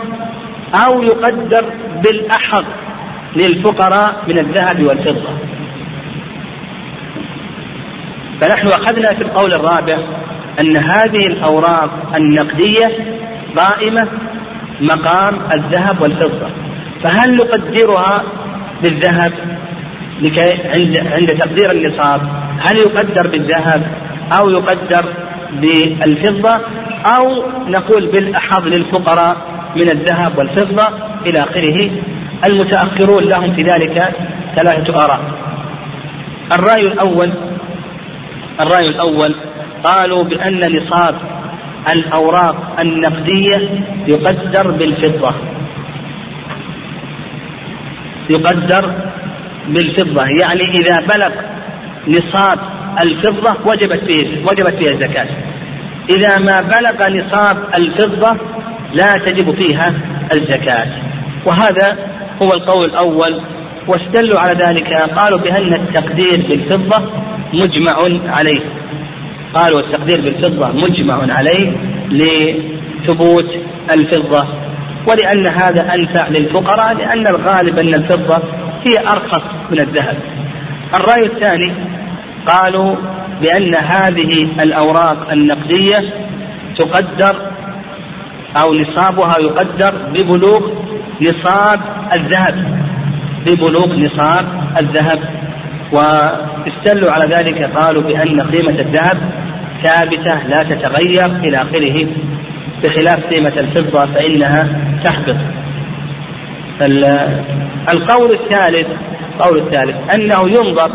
أو 0.85 1.03
يقدر 1.03 1.73
بالأحظ 2.03 2.65
للفقراء 3.35 4.23
من 4.27 4.37
الذهب 4.39 4.83
والفضة؟ 4.83 5.29
فنحن 8.41 8.67
أخذنا 8.67 9.17
في 9.17 9.21
القول 9.25 9.53
الرابع 9.53 9.97
أن 10.59 10.77
هذه 10.77 11.27
الأوراق 11.27 12.15
النقدية 12.15 13.17
قائمة 13.57 14.07
مقام 14.81 15.51
الذهب 15.51 16.01
والفضة. 16.01 16.49
فهل 17.03 17.35
نقدرها 17.35 18.23
بالذهب 18.83 19.33
لكي 20.21 20.51
عند 20.73 20.97
عند 20.97 21.27
تقدير 21.27 21.71
النصاب 21.71 22.21
هل 22.59 22.77
يقدر 22.77 23.27
بالذهب 23.27 23.83
أو 24.37 24.49
يقدر 24.49 25.13
بالفضة؟ 25.61 26.61
أو 27.05 27.43
نقول 27.67 28.11
بالاحظ 28.11 28.67
للفقراء 28.67 29.37
من 29.75 29.89
الذهب 29.89 30.37
والفضة 30.37 30.87
إلى 31.25 31.39
آخره. 31.39 31.91
المتأخرون 32.45 33.23
لهم 33.23 33.55
في 33.55 33.61
ذلك 33.61 34.15
ثلاثة 34.55 35.05
آراء. 35.05 35.21
الرأي 36.51 36.87
الأول 36.87 37.33
الرأي 38.59 38.85
الأول 38.85 39.35
قالوا 39.83 40.23
بأن 40.23 40.75
نصاب 40.77 41.15
الأوراق 41.93 42.79
النقدية 42.79 43.85
يقدر 44.07 44.71
بالفضة. 44.71 45.35
يقدر 48.29 48.95
بالفضة. 49.67 50.23
يعني 50.41 50.61
إذا 50.61 50.99
بلغ 50.99 51.31
نصاب 52.07 52.59
الفضة 53.01 53.55
وجبت 53.65 54.03
فيه 54.07 54.45
وجبت 54.45 54.75
فيها 54.75 54.91
الزكاة. 54.93 55.27
إذا 56.09 56.37
ما 56.37 56.61
بلغ 56.61 57.07
نصاب 57.09 57.57
الفضة 57.75 58.37
لا 58.93 59.17
تجب 59.17 59.55
فيها 59.55 59.93
الزكاة. 60.33 60.87
وهذا 61.45 61.97
هو 62.41 62.53
القول 62.53 62.85
الأول. 62.85 63.41
واستدلوا 63.87 64.39
على 64.39 64.53
ذلك. 64.53 64.93
قالوا 64.93 65.39
بأن 65.39 65.73
التقدير 65.73 66.47
بالفضة 66.49 67.09
مجمع 67.53 67.97
عليه. 68.27 68.61
قالوا 69.53 69.79
التقدير 69.79 70.21
بالفضة 70.21 70.67
مجمع 70.67 71.33
عليه 71.33 71.71
لثبوت 72.09 73.55
الفضة. 73.91 74.62
ولأن 75.07 75.47
هذا 75.47 75.81
أنفع 75.95 76.27
للفقراء 76.27 76.93
لأن 76.93 77.27
الغالب 77.27 77.79
أن 77.79 77.93
الفضة 77.93 78.43
هي 78.85 78.99
أرخص 78.99 79.43
من 79.71 79.79
الذهب. 79.79 80.17
الرأي 80.95 81.25
الثاني 81.25 81.73
قالوا 82.47 82.95
بأن 83.41 83.75
هذه 83.75 84.63
الأوراق 84.63 85.31
النقدية 85.31 86.13
تقدر 86.77 87.35
أو 88.57 88.73
نصابها 88.73 89.35
يقدر 89.39 90.09
ببلوغ 90.13 90.71
نصاب 91.21 91.79
الذهب. 92.13 92.83
ببلوغ 93.45 93.95
نصاب 93.95 94.45
الذهب. 94.79 95.19
واستدلوا 95.91 97.11
على 97.11 97.35
ذلك 97.35 97.77
قالوا 97.77 98.03
بأن 98.03 98.41
قيمة 98.41 98.79
الذهب 98.79 99.31
ثابتة 99.83 100.47
لا 100.47 100.63
تتغير 100.63 101.25
إلى 101.25 101.61
آخره. 101.61 102.07
بخلاف 102.83 103.19
قيمة 103.25 103.53
الفضة 103.59 104.05
فإنها 104.05 104.82
تحبط 105.03 105.35
القول 107.93 108.31
الثالث 108.31 108.87
القول 109.33 109.57
الثالث 109.57 109.95
أنه 110.15 110.49
ينظر 110.49 110.91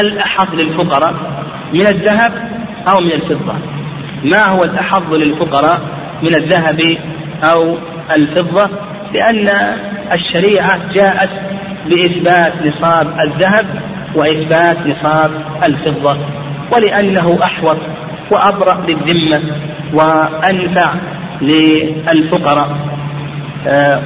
الأحظ 0.00 0.60
للفقراء 0.60 1.14
من 1.72 1.86
الذهب 1.86 2.32
أو 2.88 3.00
من 3.00 3.12
الفضة؟ 3.12 3.54
ما 4.24 4.44
هو 4.46 4.64
الأحظ 4.64 5.12
للفقراء 5.12 5.80
من 6.22 6.34
الذهب 6.34 6.80
أو 7.44 7.78
الفضة؟ 8.16 8.70
لأن 9.14 9.48
الشريعة 10.12 10.92
جاءت 10.92 11.30
بإثبات 11.86 12.52
نصاب 12.66 13.06
الذهب 13.26 13.66
وإثبات 14.14 14.78
نصاب 14.86 15.30
الفضة 15.64 16.18
ولأنه 16.72 17.38
أحوط 17.44 17.78
وأبرأ 18.30 18.86
للذمة 18.88 19.40
وأنفع 19.94 20.94
للفقراء. 21.42 22.93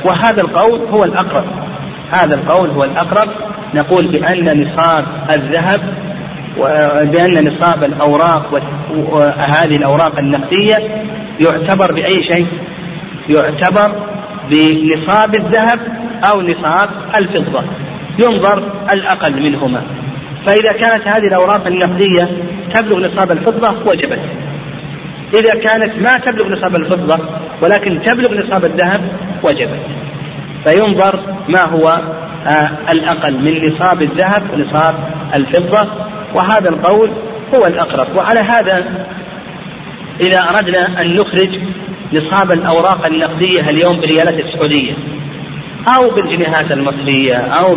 وهذا 0.04 0.40
القول 0.40 0.80
هو 0.80 1.04
الأقرب. 1.04 1.52
هذا 2.12 2.34
القول 2.34 2.70
هو 2.70 2.84
الأقرب. 2.84 3.28
نقول 3.74 4.12
بأن 4.12 4.62
نصاب 4.62 5.04
الذهب 5.30 5.80
وبأن 6.58 7.48
نصاب 7.48 7.84
الأوراق 7.84 8.62
وهذه 8.90 9.76
الأوراق 9.76 10.18
النقدية 10.18 10.76
يعتبر 11.40 11.92
بأي 11.92 12.24
شيء؟ 12.32 12.46
يعتبر 13.28 14.06
بنصاب 14.50 15.34
الذهب 15.34 15.80
أو 16.30 16.40
نصاب 16.42 16.90
الفضة. 17.16 17.64
ينظر 18.18 18.58
الأقل 18.92 19.42
منهما. 19.42 19.82
فإذا 20.46 20.72
كانت 20.72 21.06
هذه 21.06 21.26
الأوراق 21.28 21.66
النقدية 21.66 22.28
تبلغ 22.74 23.06
نصاب 23.06 23.30
الفضة 23.30 23.90
وجبت. 23.90 24.20
إذا 25.34 25.54
كانت 25.62 25.96
ما 25.96 26.18
تبلغ 26.18 26.48
نصاب 26.48 26.76
الفضة 26.76 27.18
ولكن 27.62 28.02
تبلغ 28.02 28.34
نصاب 28.34 28.64
الذهب 28.64 29.10
وجبت. 29.42 29.80
فينظر 30.64 31.36
ما 31.48 31.64
هو 31.64 31.88
آه 32.46 32.92
الأقل 32.92 33.38
من 33.44 33.68
نصاب 33.68 34.02
الذهب 34.02 34.50
ونصاب 34.52 34.94
الفضة. 35.34 35.90
وهذا 36.34 36.68
القول 36.68 37.10
هو 37.54 37.66
الأقرب. 37.66 38.16
وعلى 38.16 38.40
هذا 38.40 39.06
إذا 40.20 40.38
أردنا 40.38 41.02
أن 41.02 41.16
نخرج 41.16 41.58
نصاب 42.12 42.52
الأوراق 42.52 43.06
النقدية 43.06 43.60
اليوم 43.60 44.00
بالريالات 44.00 44.34
السعودية 44.34 44.94
أو 45.96 46.10
بالجنيهات 46.10 46.72
المصرية 46.72 47.36
أو 47.36 47.74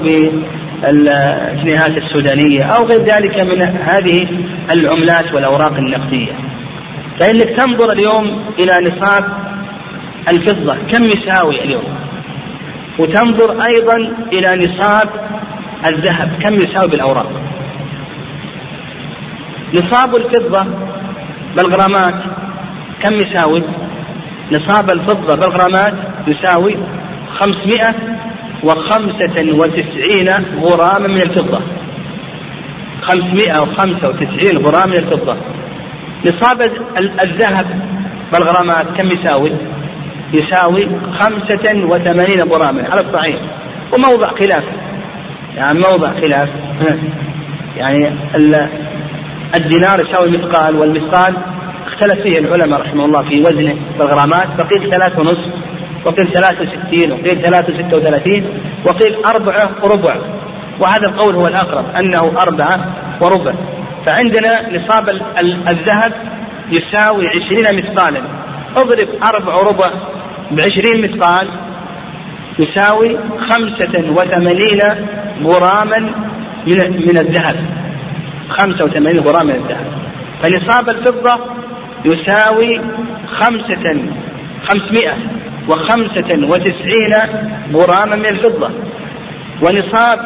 الجنيهات 0.85 1.97
السودانية 1.97 2.63
أو 2.63 2.85
غير 2.85 3.05
ذلك 3.05 3.39
من 3.39 3.61
هذه 3.61 4.27
العملات 4.71 5.33
والأوراق 5.33 5.73
النقدية. 5.73 6.50
فإنك 7.19 7.57
تنظر 7.57 7.91
اليوم 7.91 8.45
إلى 8.59 8.89
نصاب 8.89 9.25
الفضة. 10.29 10.75
كم 10.75 11.03
يساوي 11.03 11.63
اليوم؟ 11.63 11.95
وتنظر 12.99 13.65
أيضا 13.65 13.95
إلى 14.33 14.67
نصاب 14.67 15.09
الذهب. 15.85 16.31
كم 16.43 16.53
يساوي 16.53 16.87
بالأوراق؟ 16.87 17.31
نصاب 19.73 20.15
الفضة 20.15 20.65
بالغرامات 21.57 22.15
كم 23.03 23.15
يساوي؟ 23.15 23.63
نصاب 24.51 24.89
الفضة 24.89 25.35
بالغرامات 25.35 25.93
يساوي 26.27 26.77
خمسمائة 27.37 27.95
وخمسة 28.63 29.53
وتسعين 29.53 30.29
غراما 30.61 31.07
من 31.07 31.21
الفضة. 31.21 31.61
خمسمائة 33.01 33.61
وخمسة 33.61 34.09
وتسعين 34.09 34.65
غرام 34.65 34.89
من 34.89 34.95
الفضة. 34.95 35.37
نصاب 36.25 36.61
الذهب 37.23 37.65
بالغرامات 38.33 38.97
كم 38.97 39.07
يساوي؟ 39.07 39.51
يساوي 40.33 41.01
خمسة 41.19 41.85
وثمانين 41.89 42.41
غراما 42.41 42.89
على 42.89 43.01
الصحيح. 43.01 43.39
وموضع 43.93 44.27
خلاف. 44.27 44.63
يعني 45.55 45.79
موضع 45.79 46.13
خلاف. 46.13 46.49
يعني 47.77 48.17
الدينار 49.55 49.99
يساوي 49.99 50.31
مثقال 50.37 50.75
والمثقال 50.75 51.37
اختلف 51.87 52.21
فيه 52.21 52.39
العلماء 52.39 52.81
رحمه 52.81 53.05
الله 53.05 53.29
في 53.29 53.39
وزنه 53.39 53.75
بالغرامات 53.99 54.47
فقيل 54.57 54.91
ثلاث 54.91 55.19
ونصف 55.19 55.53
وقيل 56.05 56.33
ثلاثة 56.33 56.61
وستين 56.61 57.11
وقيل 57.11 57.41
ثلاثة 57.41 57.73
وستة 57.73 57.97
وثلاثين 57.97 58.47
وقيل 58.85 59.25
أربعة 59.25 59.71
وربع. 59.83 60.15
وهذا 60.79 61.07
القول 61.07 61.35
هو 61.35 61.47
الأقرب 61.47 61.85
أنه 61.95 62.31
أربعة 62.41 62.95
وربع. 63.21 63.53
فعندنا 64.05 64.69
نصاب 64.77 65.09
الذهب 65.69 66.13
يساوي 66.71 67.23
عشرين 67.35 67.77
مثقالا. 67.77 68.21
اضرب 68.77 69.07
أربع 69.23 69.55
وربع 69.55 69.91
بعشرين 70.51 71.03
مثقال 71.03 71.47
يساوي 72.59 73.17
خمسة 73.49 74.11
وثمانين 74.11 74.81
غراما 75.43 75.99
من 76.67 76.77
من 77.07 77.17
الذهب. 77.17 77.55
خمسة 78.49 78.85
وثمانين 78.85 79.19
غرام 79.19 79.47
من 79.47 79.55
الذهب. 79.55 79.85
فنصاب 80.43 80.89
الفضة 80.89 81.39
يساوي 82.05 82.81
خمسة 83.27 84.05
خمسمائة 84.63 85.17
وخمسة 85.69 86.47
وتسعين 86.49 87.13
غراما 87.73 88.15
من 88.15 88.25
الفضة. 88.25 88.69
ونصاب 89.61 90.19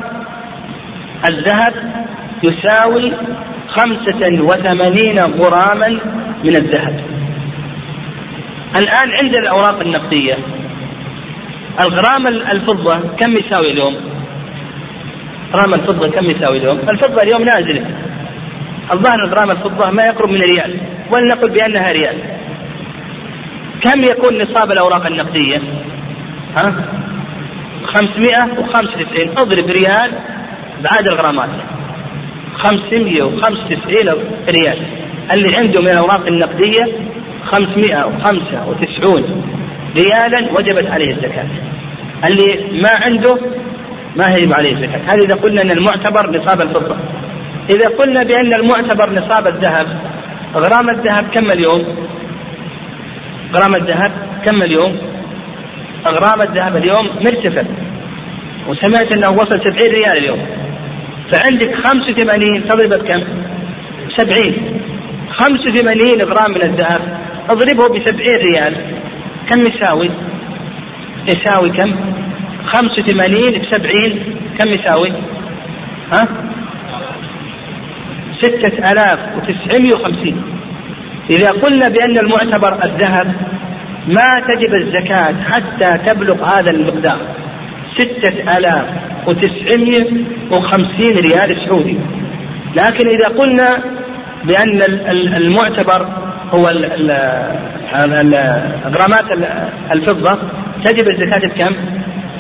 الذهب 1.26 1.74
يساوي 2.44 3.14
خمسة 3.68 4.44
وثمانين 4.44 5.20
غراما 5.20 5.90
من 6.44 6.56
الذهب. 6.56 7.04
الآن 8.76 9.12
عندنا 9.22 9.40
الأوراق 9.40 9.80
النقدية 9.82 10.38
الغرام 11.82 12.28
الفضة 12.28 13.00
كم 13.00 13.38
يساوي 13.38 13.72
اليوم؟ 13.72 13.96
غرام 15.54 15.74
الفضة 15.74 16.08
كم 16.08 16.30
يساوي 16.30 16.58
اليوم؟ 16.58 16.80
الفضة 16.80 17.24
اليوم 17.24 17.42
نازلة. 17.42 17.86
الظاهر 18.92 19.30
غرام 19.30 19.52
الفضة 19.52 19.92
ما 19.92 20.04
يقرب 20.04 20.30
من 20.30 20.42
ريال 20.42 20.80
ولنقل 21.12 21.50
بأنها 21.50 21.92
ريال. 21.92 22.18
كم 23.82 24.02
يكون 24.02 24.42
نصاب 24.42 24.72
الأوراق 24.72 25.06
النقدية؟ 25.06 25.58
ها؟ 26.58 26.86
595 27.86 29.38
اضرب 29.38 29.66
ريال 29.70 30.12
بعدد 30.84 31.08
الغرامات. 31.08 31.50
595 32.58 34.24
ريال. 34.50 34.86
اللي 35.34 35.58
عنده 35.58 35.82
من 35.82 35.88
الأوراق 35.88 36.28
النقدية 36.28 36.86
595 37.46 39.44
ريالا 39.98 40.52
وجبت 40.54 40.88
عليه 40.88 41.12
الزكاة. 41.12 41.48
اللي 42.26 42.82
ما 42.82 42.90
عنده 43.06 43.38
ما 44.16 44.28
يجب 44.28 44.54
عليه 44.54 44.72
الزكاة. 44.72 45.14
هذا 45.14 45.24
إذا 45.24 45.36
قلنا 45.36 45.62
أن 45.62 45.72
المعتبر 45.72 46.40
نصاب 46.40 46.62
الفضة. 46.62 46.98
إذا 47.70 47.88
قلنا 47.88 48.24
بأن 48.24 48.54
المعتبر 48.54 49.10
نصاب 49.12 49.48
الذهب 49.48 49.88
غرام 50.56 50.90
الذهب 50.90 51.28
كم 51.34 51.52
اليوم؟ 51.52 52.08
غرام 53.54 53.76
الذهب 53.76 54.12
كم 54.46 54.62
اليوم؟ 54.62 54.98
غرام 56.08 56.42
الذهب 56.42 56.76
اليوم 56.76 57.06
مرتفع. 57.26 57.64
وسمعت 58.68 59.12
أنه 59.12 59.30
وصل 59.30 59.60
70 59.60 59.76
ريال 59.78 60.18
اليوم. 60.18 60.65
فعندك 61.32 61.76
85 61.76 62.68
تضرب 62.70 62.90
بكم؟ 62.90 63.24
70 64.18 64.82
85 65.30 66.22
غرام 66.22 66.52
من 66.52 66.62
الذهب 66.62 67.02
اضربه 67.50 67.88
ب 67.88 68.10
70 68.10 68.20
ريال 68.36 68.76
كم 69.50 69.60
يساوي؟ 69.60 70.12
يساوي 71.28 71.70
كم؟ 71.70 71.96
85 72.66 73.32
ب 73.60 73.66
70 73.76 74.36
كم 74.60 74.70
يساوي؟ 74.70 75.12
ها؟ 76.14 76.28
ستة 78.40 78.92
آلاف 78.92 79.20
وتسعمائة 79.38 79.96
وخمسين 79.96 80.42
إذا 81.30 81.52
قلنا 81.52 81.88
بأن 81.88 82.18
المعتبر 82.18 82.84
الذهب 82.84 83.36
ما 84.08 84.30
تجب 84.48 84.74
الزكاة 84.74 85.36
حتى 85.44 85.98
تبلغ 86.06 86.44
هذا 86.44 86.72
المقدار 86.72 87.20
ستة 87.98 88.58
آلاف 88.58 89.05
وتسعمائة 89.28 90.26
وخمسين 90.52 91.16
ريال 91.18 91.62
سعودي 91.66 91.98
لكن 92.76 93.08
إذا 93.08 93.28
قلنا 93.28 93.84
بأن 94.44 94.82
المعتبر 95.36 96.08
هو 96.54 96.68
غرامات 98.86 99.26
الفضة 99.92 100.50
تجب 100.84 101.08
الزكاة 101.08 101.48
بكم؟ 101.48 101.76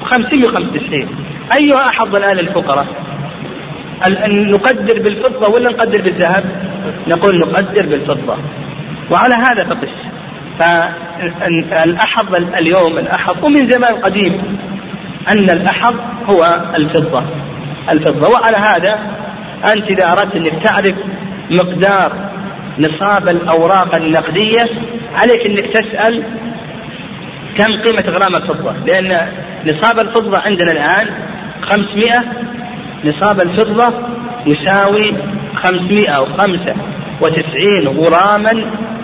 595 0.04 1.10
أيها 1.58 1.90
أحظ 1.90 2.16
الآن 2.16 2.40
الفقراء؟ 2.40 2.88
نقدر 4.28 5.02
بالفضة 5.02 5.50
ولا 5.50 5.70
نقدر 5.70 6.02
بالذهب؟ 6.02 6.44
نقول 7.08 7.40
نقدر 7.40 7.86
بالفضة 7.86 8.38
وعلى 9.12 9.34
هذا 9.34 9.64
فقس 9.70 9.90
فالأحظ 11.70 12.36
اليوم 12.36 12.98
الأحظ 12.98 13.46
ومن 13.46 13.68
زمان 13.68 13.96
قديم 13.96 14.58
أن 15.30 15.50
الأحظ 15.50 15.96
هو 16.30 16.62
الفضة. 16.76 17.24
الفضة. 17.90 18.30
وعلى 18.30 18.58
هذا 18.58 19.00
أنت 19.74 19.92
إذا 19.92 20.12
أردت 20.12 20.36
أنك 20.36 20.64
تعرف 20.64 20.96
مقدار 21.52 22.30
نصاب 22.80 23.30
الأوراق 23.30 23.96
النقدية 23.96 24.66
عليك 25.16 25.46
أنك 25.46 25.66
تسأل 25.74 26.24
كم 27.58 27.82
قيمة 27.82 28.04
غرام 28.08 28.36
الفضة. 28.36 28.74
لأن 28.86 29.32
نصاب 29.68 30.00
الفضة 30.00 30.40
عندنا 30.40 30.72
الآن 30.72 31.10
500 31.62 32.24
نصاب 33.06 33.42
الفضة 33.42 33.94
يساوي 34.48 35.14
595 35.56 37.88
غراما 37.88 38.54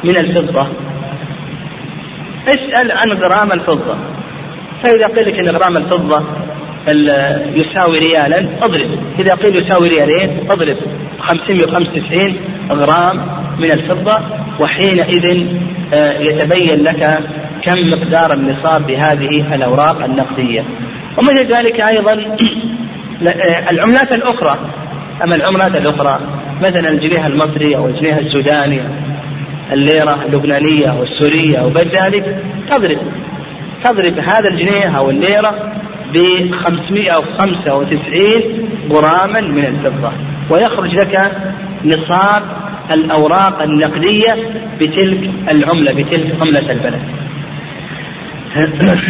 من 0.03 0.17
الفضة. 0.17 0.67
اسأل 2.47 2.91
عن 2.91 3.11
غرام 3.11 3.51
الفضة. 3.51 3.97
فإذا 4.83 5.07
قيل 5.07 5.27
لك 5.27 5.39
أن 5.39 5.49
غرام 5.55 5.77
الفضة 5.77 6.25
يساوي 7.55 7.97
ريالا 7.99 8.65
اضرب. 8.65 8.99
إذا 9.19 9.35
قيل 9.35 9.55
يساوي 9.55 9.89
ريالين 9.89 10.51
اضرب. 10.51 10.77
595 11.19 12.39
غرام 12.71 13.17
من 13.59 13.71
الفضة. 13.71 14.17
وحينئذ 14.59 15.47
آه، 15.93 16.19
يتبين 16.19 16.83
لك 16.83 17.19
كم 17.63 17.89
مقدار 17.91 18.33
النصاب 18.33 18.85
بهذه 18.85 19.55
الأوراق 19.55 20.03
النقدية. 20.03 20.65
ومثل 21.17 21.47
ذلك 21.47 21.81
أيضا 21.81 22.13
آه، 23.27 23.71
العملات 23.71 24.13
الأخرى. 24.13 24.59
أما 25.23 25.35
العملات 25.35 25.77
الأخرى 25.77 26.19
مثلا 26.61 26.89
الجنيه 26.89 27.27
المصري 27.27 27.75
أو 27.75 27.87
الجنيه 27.87 28.19
السوداني 28.19 28.81
الليرة 29.71 30.25
اللبنانية 30.25 30.99
والسورية 30.99 31.61
وغير 31.61 31.87
ذلك 31.87 32.43
تضرب. 32.71 32.97
تضرب 33.83 34.19
هذا 34.19 34.49
الجنيه 34.53 34.97
أو 34.97 35.09
الليرة 35.09 35.70
ب 36.13 36.51
595 36.51 38.69
غراما 38.91 39.41
من 39.41 39.65
الفضة. 39.65 40.11
ويخرج 40.49 40.95
لك 40.95 41.31
نصاب 41.85 42.43
الأوراق 42.91 43.61
النقدية 43.61 44.33
بتلك 44.79 45.29
العملة 45.51 45.93
بتلك 45.93 46.35
عملة 46.41 46.71
البلد. 46.71 47.01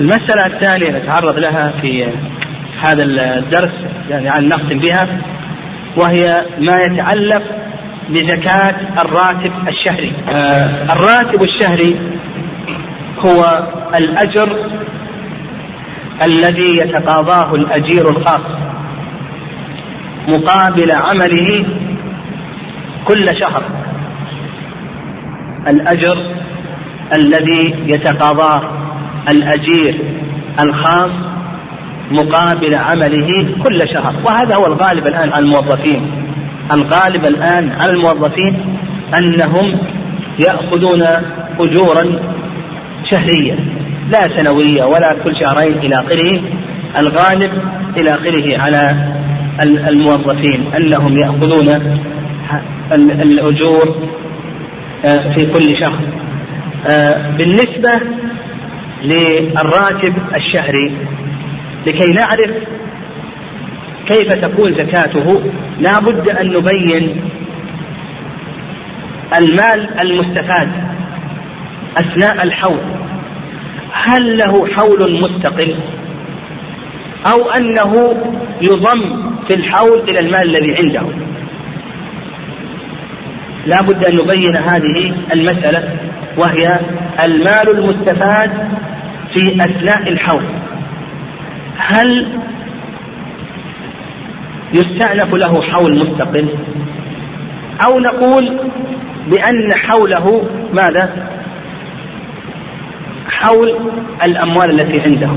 المسألة 0.00 0.46
الثانية 0.46 0.90
نتعرض 0.90 1.38
لها 1.38 1.72
في 1.80 2.06
هذا 2.80 3.02
الدرس 3.38 3.72
يعني 4.10 4.46
نختم 4.46 4.78
بها 4.78 5.20
وهي 5.96 6.36
ما 6.58 6.76
يتعلق 6.76 7.42
بزكاة 8.08 9.02
الراتب 9.02 9.68
الشهري. 9.68 10.12
آه 10.28 10.92
الراتب 10.92 11.42
الشهري 11.42 11.96
هو 13.18 13.68
الأجر 13.94 14.66
الذي 16.22 16.76
يتقاضاه 16.76 17.54
الأجير 17.54 18.10
الخاص 18.10 18.40
مقابل 20.28 20.92
عمله 20.92 21.66
كل 23.04 23.36
شهر. 23.40 23.64
الأجر 25.68 26.16
الذي 27.12 27.74
يتقاضاه 27.86 28.62
الأجير 29.28 30.00
الخاص 30.60 31.10
مقابل 32.10 32.74
عمله 32.74 33.54
كل 33.62 33.88
شهر. 33.94 34.14
وهذا 34.24 34.56
هو 34.56 34.66
الغالب 34.66 35.06
الآن 35.06 35.32
على 35.32 35.44
الموظفين. 35.44 36.10
الغالب 36.72 37.26
الآن 37.26 37.70
على 37.70 37.90
الموظفين 37.90 38.78
أنهم 39.18 39.80
يأخذون 40.38 41.02
أجورا 41.60 42.20
شهرية 43.10 43.79
لا 44.10 44.38
سنوية 44.38 44.84
ولا 44.84 45.14
كل 45.24 45.32
شهرين 45.42 45.78
إلى 45.78 45.94
آخره. 45.94 46.42
الغالب 46.98 47.52
إلى 47.96 48.10
آخره 48.10 48.58
على 48.58 49.12
الموظفين 49.62 50.74
أنهم 50.76 51.20
يأخذون 51.20 51.68
الأجور 53.22 54.08
آه، 55.04 55.34
في 55.34 55.46
كل 55.46 55.78
شهر. 55.80 56.00
آه، 56.86 57.36
بالنسبة 57.36 57.90
للراتب 59.02 60.16
الشهري 60.36 60.96
لكي 61.86 62.12
نعرف 62.12 62.56
كيف 64.06 64.32
تكون 64.32 64.74
زكاته 64.74 65.52
لا 65.78 65.98
بد 66.00 66.28
أن 66.28 66.46
نبين 66.48 67.20
المال 69.38 70.00
المستفاد 70.00 70.70
أثناء 71.96 72.42
الحول 72.42 72.99
هل 73.92 74.36
له 74.36 74.66
حول 74.66 75.20
مستقل 75.22 75.76
أو 77.26 77.50
أنه 77.50 78.16
يضم 78.62 79.30
في 79.48 79.54
الحول 79.54 80.00
إلى 80.08 80.18
المال 80.18 80.56
الذي 80.56 80.74
عنده؟ 80.78 81.14
لا 83.66 83.82
بد 83.82 84.04
أن 84.04 84.16
نبين 84.16 84.56
هذه 84.56 85.14
المسألة 85.34 85.96
وهي 86.38 86.80
المال 87.24 87.78
المستفاد 87.78 88.50
في 89.32 89.64
أثناء 89.64 90.08
الحول. 90.08 90.46
هل 91.76 92.40
يستأنف 94.74 95.34
له 95.34 95.62
حول 95.62 95.98
مستقل؟ 95.98 96.48
أو 97.84 98.00
نقول 98.00 98.60
بأن 99.26 99.72
حوله 99.88 100.48
ماذا؟ 100.72 101.30
حول 103.40 103.90
الأموال 104.24 104.80
التي 104.80 105.10
عنده 105.10 105.30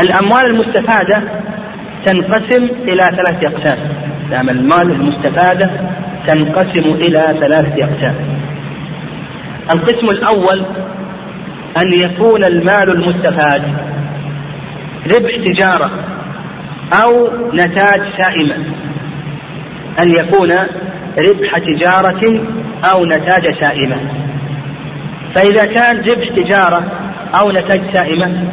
الأموال 0.00 0.46
المستفادة 0.46 1.22
تنقسم 2.06 2.64
إلى 2.64 3.02
ثلاثة 3.02 3.48
أقسام. 3.48 3.78
نعم 4.30 4.48
المال 4.50 4.90
المستفادة 4.90 5.70
تنقسم 6.26 6.94
إلى 6.94 7.36
ثلاثة 7.40 7.84
أقسام. 7.84 8.16
القسم 9.72 10.06
الأول 10.10 10.66
أن 11.78 11.92
يكون 11.92 12.44
المال 12.44 12.90
المستفاد 12.90 13.62
ربح 15.06 15.36
تجارة 15.46 15.90
أو 17.02 17.30
نتاج 17.54 18.00
سائمة. 18.18 18.56
أن 20.00 20.10
يكون 20.10 20.52
ربح 21.18 21.58
تجارة 21.58 22.46
أو 22.92 23.04
نتاج 23.04 23.60
سائمة. 23.60 23.98
فإذا 25.34 25.64
كان 25.64 25.96
ربح 25.96 26.28
تجارة 26.28 26.92
أو 27.40 27.50
نتاج 27.50 27.92
سائمة 27.92 28.52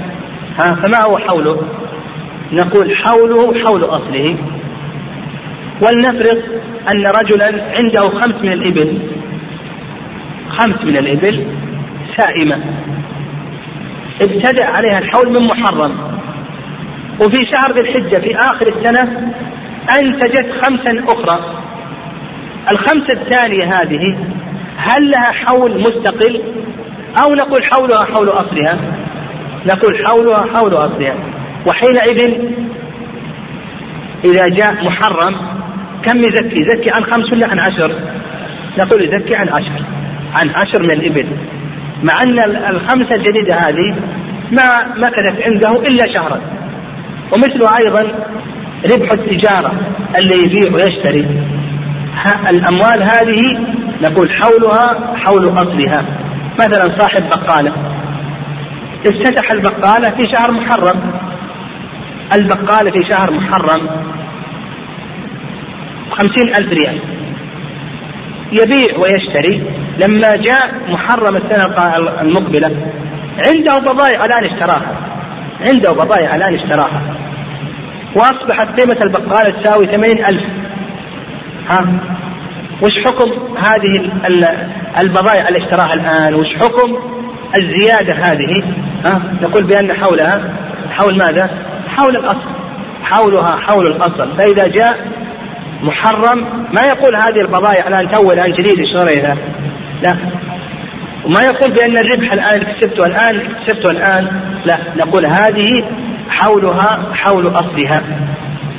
ها 0.59 0.75
فما 0.75 1.01
هو 1.01 1.17
حوله؟ 1.17 1.61
نقول 2.51 2.97
حوله 2.97 3.63
حول 3.63 3.83
أصله. 3.83 4.37
ولنفرض 5.81 6.43
أن 6.91 7.07
رجلا 7.07 7.75
عنده 7.75 8.09
خمس 8.09 8.35
من 8.43 8.53
الإبل 8.53 8.99
خمس 10.49 10.83
من 10.83 10.97
الإبل 10.97 11.47
سائمة. 12.17 12.63
ابتدأ 14.21 14.65
عليها 14.65 14.99
الحول 14.99 15.33
من 15.33 15.47
محرم. 15.47 16.19
وفي 17.21 17.37
شهر 17.51 17.73
ذي 17.73 17.81
الحجة 17.81 18.17
في 18.17 18.35
آخر 18.35 18.67
السنة 18.67 19.33
أنتجت 19.99 20.51
خمسا 20.61 21.05
أخرى. 21.07 21.63
الخمسة 22.71 23.13
الثانية 23.13 23.63
هذه 23.63 24.17
هل 24.77 25.09
لها 25.09 25.31
حول 25.31 25.81
مستقل؟ 25.81 26.43
أو 27.17 27.35
نقول 27.35 27.63
حولها 27.63 28.05
حول 28.05 28.29
أصلها. 28.29 28.79
نقول 29.65 30.07
حولها 30.07 30.45
حول 30.53 30.73
أصلها. 30.73 31.15
وحينئذ 31.65 32.33
إذا 34.25 34.47
جاء 34.47 34.85
محرم 34.85 35.35
كم 36.03 36.19
يزكي؟ 36.19 36.55
يزكي 36.59 36.91
عن 36.91 37.03
خمس 37.11 37.33
ولا 37.33 37.47
عن 37.49 37.59
عشر؟ 37.59 37.91
نقول 38.79 39.05
يزكي 39.05 39.35
عن 39.35 39.49
عشر. 39.49 39.85
عن 40.33 40.49
عشر 40.49 40.83
من 40.83 40.91
الإبل. 40.91 41.27
مع 42.03 42.23
أن 42.23 42.39
الخمسة 42.75 43.15
الجديدة 43.15 43.55
هذه 43.55 43.95
ما 44.51 44.95
مكثت 44.97 45.41
عنده 45.45 45.81
إلا 45.81 46.13
شهرا. 46.13 46.41
ومثله 47.33 47.77
أيضا 47.77 48.01
ربح 48.93 49.11
التجارة 49.11 49.71
اللي 50.17 50.43
يبيع 50.43 50.73
ويشتري. 50.73 51.27
الأموال 52.49 53.03
هذه 53.03 53.41
نقول 54.01 54.29
حولها 54.33 55.15
حول 55.15 55.49
أصلها. 55.49 56.28
مثلا 56.59 56.99
صاحب 56.99 57.29
بقالة. 57.29 57.73
افتتح 59.07 59.51
البقالة 59.51 60.09
في 60.15 60.23
شهر 60.31 60.51
محرم. 60.51 61.13
البقالة 62.33 62.91
في 62.91 63.09
شهر 63.09 63.31
محرم 63.31 63.89
خمسين 66.11 66.55
ألف 66.55 66.69
ريال. 66.73 67.01
يبيع 68.51 68.97
ويشتري. 68.97 69.63
لما 69.99 70.35
جاء 70.35 70.75
محرم 70.89 71.35
السنة 71.37 71.65
المقبلة 72.21 72.91
عنده 73.47 73.79
بضائع 73.79 74.25
الآن 74.25 74.43
اشتراها. 74.43 74.97
عنده 75.61 75.91
بضائع 75.91 76.35
الآن 76.35 76.55
اشتراها. 76.55 77.01
وأصبحت 78.15 78.79
قيمة 78.79 78.97
البقالة 79.01 79.61
تساوي 79.61 79.85
ثمانين 79.91 80.25
ألف. 80.25 80.43
ها؟ 81.69 81.99
وش 82.81 82.91
حكم 83.05 83.57
هذه 83.57 84.11
البضائع 84.99 85.47
اللي 85.47 85.59
اشتراها 85.65 85.93
الآن؟ 85.93 86.35
وش 86.35 86.47
حكم 86.59 86.97
الزيادة 87.55 88.13
هذه؟ 88.13 88.63
ها؟ 89.05 89.21
نقول 89.41 89.63
بأن 89.63 89.93
حولها 89.93 90.53
حول 90.91 91.17
ماذا؟ 91.17 91.49
حول 91.87 92.15
الأصل. 92.15 92.49
حولها 93.03 93.55
حول 93.55 93.87
الأصل. 93.87 94.37
فإذا 94.37 94.67
جاء 94.67 95.07
محرم 95.83 96.65
ما 96.73 96.81
يقول 96.81 97.15
هذه 97.15 97.41
البضائع 97.41 97.87
الآن 97.87 98.09
تو 98.11 98.31
الآن 98.31 98.51
جديد 98.51 98.79
اشتريها 98.79 99.37
لا. 100.03 100.17
وما 101.25 101.41
يقول 101.41 101.71
بأن 101.71 101.97
الربح 101.97 102.33
الآن 102.33 102.63
كسبته 102.63 103.05
الآن 103.05 103.53
كسبته 103.65 103.91
الآن. 103.91 104.41
لا. 104.65 104.77
نقول 104.97 105.25
هذه 105.25 105.83
حولها 106.29 107.13
حول 107.13 107.47
أصلها. 107.47 108.03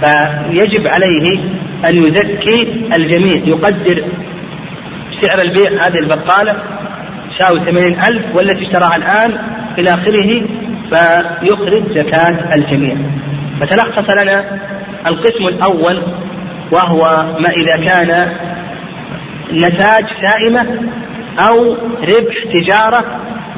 فيجب 0.03 0.89
عليه 0.89 1.61
أن 1.85 1.95
يزكي 1.95 2.87
الجميع 2.97 3.37
يقدر 3.47 4.05
سعر 5.21 5.43
البيع 5.43 5.87
هذه 5.87 5.99
البقالة 6.03 6.53
تساوي 7.37 7.61
ثمانين 7.61 8.01
ألف 8.01 8.37
والتي 8.37 8.63
اشتراها 8.63 8.97
الآن 8.97 9.39
إلى 9.79 9.95
آخره 9.95 10.47
فيخرج 10.91 11.99
زكاة 11.99 12.55
الجميع. 12.55 12.97
فتلخص 13.61 14.11
لنا 14.23 14.59
القسم 15.07 15.47
الأول 15.49 16.03
وهو 16.73 17.01
ما 17.41 17.51
إذا 17.51 17.85
كان 17.87 18.33
نتاج 19.53 20.05
سائمة 20.23 20.91
أو 21.39 21.77
ربح 22.01 22.35
تجارة 22.53 23.05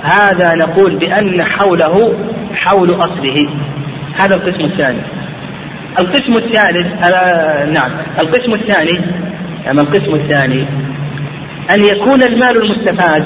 هذا 0.03 0.55
نقول 0.55 0.97
بأن 0.97 1.45
حوله 1.45 2.19
حول 2.55 2.95
أصله. 2.95 3.55
هذا 4.15 4.35
القسم 4.35 4.65
الثاني. 4.65 5.03
القسم 5.99 6.37
الثالث 6.37 7.07
آه 7.07 7.65
نعم. 7.65 7.91
القسم 8.21 8.53
الثاني 8.55 8.99
نعم 9.67 9.79
القسم 9.79 10.15
الثاني 10.15 10.67
أن 11.71 11.81
يكون 11.81 12.23
المال 12.23 12.63
المستفاد 12.63 13.25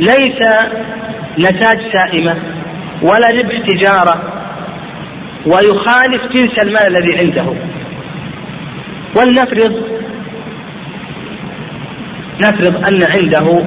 ليس 0.00 0.38
نتاج 1.38 1.78
سائمة 1.92 2.36
ولا 3.02 3.28
ربح 3.30 3.58
تجارة 3.66 4.22
ويخالف 5.46 6.32
جنس 6.32 6.58
المال 6.62 6.96
الذي 6.96 7.18
عنده. 7.18 7.54
ولنفرض 9.16 9.82
نفرض 12.40 12.86
أن 12.86 13.02
عنده 13.02 13.64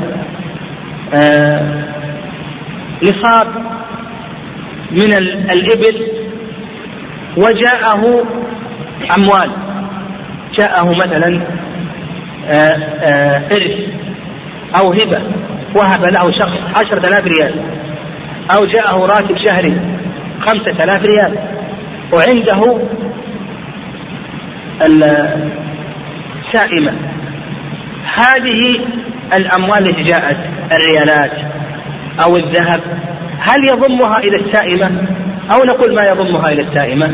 آه 1.14 1.88
نصاب 3.04 3.48
من 4.92 5.14
الإبل 5.52 6.17
وجاءه 7.38 8.26
أموال. 9.18 9.52
جاءه 10.58 10.96
مثلا 10.96 11.42
آه، 12.50 12.52
آه، 12.52 13.48
إرث 13.52 13.90
أو 14.80 14.92
هبة. 14.92 15.22
وهب 15.76 16.04
له 16.04 16.32
شخص 16.32 16.60
عشرة 16.76 17.08
آلاف 17.08 17.24
ريال. 17.24 17.60
أو 18.56 18.66
جاءه 18.66 18.98
راتب 18.98 19.38
شهري 19.46 19.82
خمسة 20.42 20.84
آلاف 20.84 21.06
ريال. 21.06 21.38
وعنده 22.14 22.82
السائمة. 26.46 26.94
هذه 28.16 28.86
الأموال 29.34 29.88
التي 29.88 30.04
جاءت 30.04 30.38
الريالات 30.72 31.32
أو 32.24 32.38
الذهب 32.38 32.82
هل 33.40 33.60
يضمها 33.68 34.18
إلى 34.18 34.38
السائمة؟ 34.46 35.08
أو 35.52 35.64
نقول 35.64 35.96
ما 35.96 36.04
يضمها 36.04 36.52
إلى 36.52 36.62
السائمة. 36.62 37.10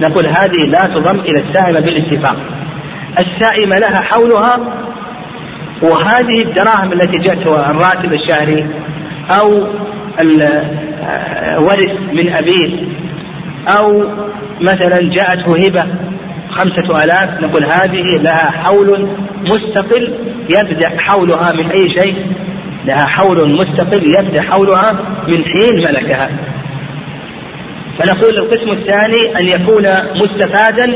نقول 0.00 0.26
هذه 0.26 0.66
لا 0.68 0.84
تضم 0.84 1.20
إلى 1.20 1.40
السائمة 1.48 1.80
بالاتفاق. 1.80 2.36
السائمة 3.18 3.78
لها 3.78 4.00
حولها 4.00 4.58
وهذه 5.82 6.42
الدراهم 6.46 6.92
التي 6.92 7.18
جاءته 7.18 7.70
الراتب 7.70 8.12
الشهري 8.12 8.70
أو 9.30 9.66
ورث 11.64 11.92
من 12.12 12.32
أبيه 12.32 12.86
أو 13.68 14.08
مثلا 14.60 15.00
جاءته 15.10 15.66
هبة 15.66 15.86
خمسة 16.50 17.04
آلاف. 17.04 17.42
نقول 17.42 17.64
هذه 17.64 18.22
لها 18.22 18.50
حول 18.50 19.08
مستقل 19.40 20.14
يبدأ 20.50 20.88
حولها 20.98 21.52
من 21.52 21.70
أي 21.70 21.90
شيء؟ 21.90 22.26
لها 22.84 23.06
حول 23.06 23.50
مستقل 23.50 24.08
يبدأ 24.08 24.42
حولها 24.42 24.92
من 25.28 25.44
حين 25.44 25.76
ملكها. 25.76 26.28
فنقول 27.98 28.38
القسم 28.38 28.70
الثاني 28.70 29.38
أن 29.40 29.48
يكون 29.48 29.86
مستفادا 30.14 30.86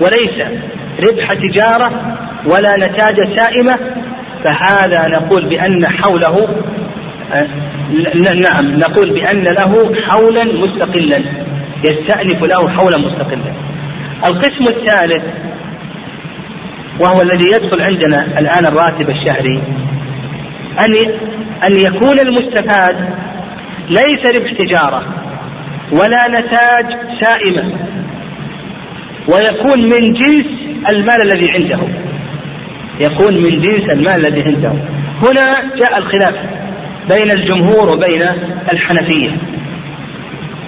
وليس 0.00 0.62
ربح 1.04 1.32
تجارة 1.32 2.16
ولا 2.46 2.76
نتاج 2.76 3.16
سائمة 3.36 3.78
فهذا 4.44 5.08
نقول 5.08 5.48
بأن 5.48 5.86
حوله 5.86 6.48
آه، 7.32 7.46
نعم 8.34 8.78
نقول 8.78 9.14
بأن 9.14 9.44
له 9.44 9.94
حولا 10.08 10.44
مستقلا 10.44 11.22
يستأنف 11.84 12.42
له 12.42 12.68
حولا 12.68 12.98
مستقلا. 12.98 13.52
القسم 14.26 14.62
الثالث 14.76 15.22
وهو 17.00 17.22
الذي 17.22 17.44
يدخل 17.44 17.80
عندنا 17.80 18.24
الآن 18.38 18.66
الراتب 18.66 19.10
الشهري 19.10 19.62
أن 20.80 20.94
أن 21.64 21.72
يكون 21.72 22.18
المستفاد 22.18 22.96
ليس 23.88 24.36
ربح 24.36 24.52
تجارة. 24.58 25.25
ولا 25.92 26.28
نتاج 26.28 26.86
سائمة. 27.20 27.72
ويكون 29.28 29.82
من 29.82 30.12
جنس 30.12 30.46
المال 30.88 31.22
الذي 31.22 31.50
عنده. 31.50 31.80
يكون 33.00 33.42
من 33.42 33.60
جنس 33.60 33.90
المال 33.90 34.26
الذي 34.26 34.42
عنده. 34.42 34.72
هنا 35.22 35.76
جاء 35.76 35.98
الخلاف 35.98 36.34
بين 37.08 37.30
الجمهور 37.30 37.90
وبين 37.90 38.22
الحنفية. 38.72 39.30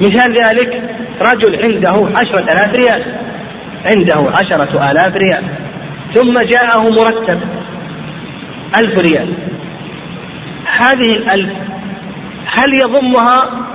مثال 0.01 0.33
ذلك 0.33 0.83
رجل 1.23 1.57
عنده 1.63 2.19
عشرة 2.19 2.41
آلاف 2.41 2.75
ريال 2.75 3.05
عنده 3.87 4.31
عشرة 4.35 4.91
آلاف 4.91 5.15
ريال 5.15 5.45
ثم 6.15 6.41
جاءه 6.41 6.91
مرتب 6.91 7.41
ألف 8.77 9.01
ريال. 9.01 9.35
هذه 10.79 11.13
الألف 11.13 11.53
هل 12.47 12.69
يضمها 12.81 13.69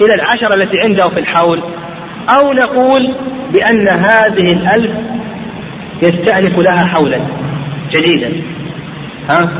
إلى 0.00 0.14
العشرة 0.14 0.54
التي 0.54 0.80
عنده 0.80 1.08
في 1.08 1.20
الحول 1.20 1.62
أو 2.28 2.52
نقول 2.52 3.14
بأن 3.52 3.88
هذه 3.88 4.52
الألف 4.52 4.96
يستأنف 6.02 6.58
لها 6.58 6.86
حولا 6.86 7.20
جديدا 7.90 8.32
ها 9.30 9.50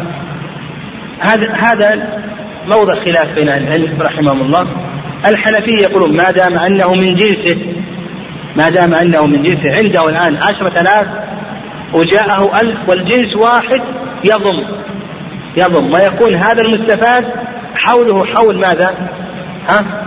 هذا 1.20 1.52
هذا 1.62 2.20
موضع 2.66 2.94
خلاف 2.94 3.26
بين 3.34 3.48
العلم 3.48 4.02
رحمهم 4.02 4.42
الله 4.42 4.66
الحنفية 5.26 5.82
يقولون 5.82 6.16
ما 6.16 6.30
دام 6.30 6.58
أنه 6.58 6.92
من 6.92 7.14
جنسه 7.14 7.56
ما 8.56 8.70
دام 8.70 8.94
أنه 8.94 9.26
من 9.26 9.42
جنسه 9.42 9.78
عنده 9.78 10.08
الآن 10.08 10.36
عشرة 10.36 10.80
آلاف 10.80 11.06
وجاءه 11.92 12.60
ألف 12.60 12.88
والجنس 12.88 13.36
واحد 13.36 13.80
يضم 14.24 14.64
يضم 15.56 15.92
ويكون 15.92 16.34
هذا 16.34 16.62
المستفاد 16.62 17.24
حوله 17.76 18.24
حول 18.26 18.60
ماذا؟ 18.60 19.08
ها؟ 19.68 20.03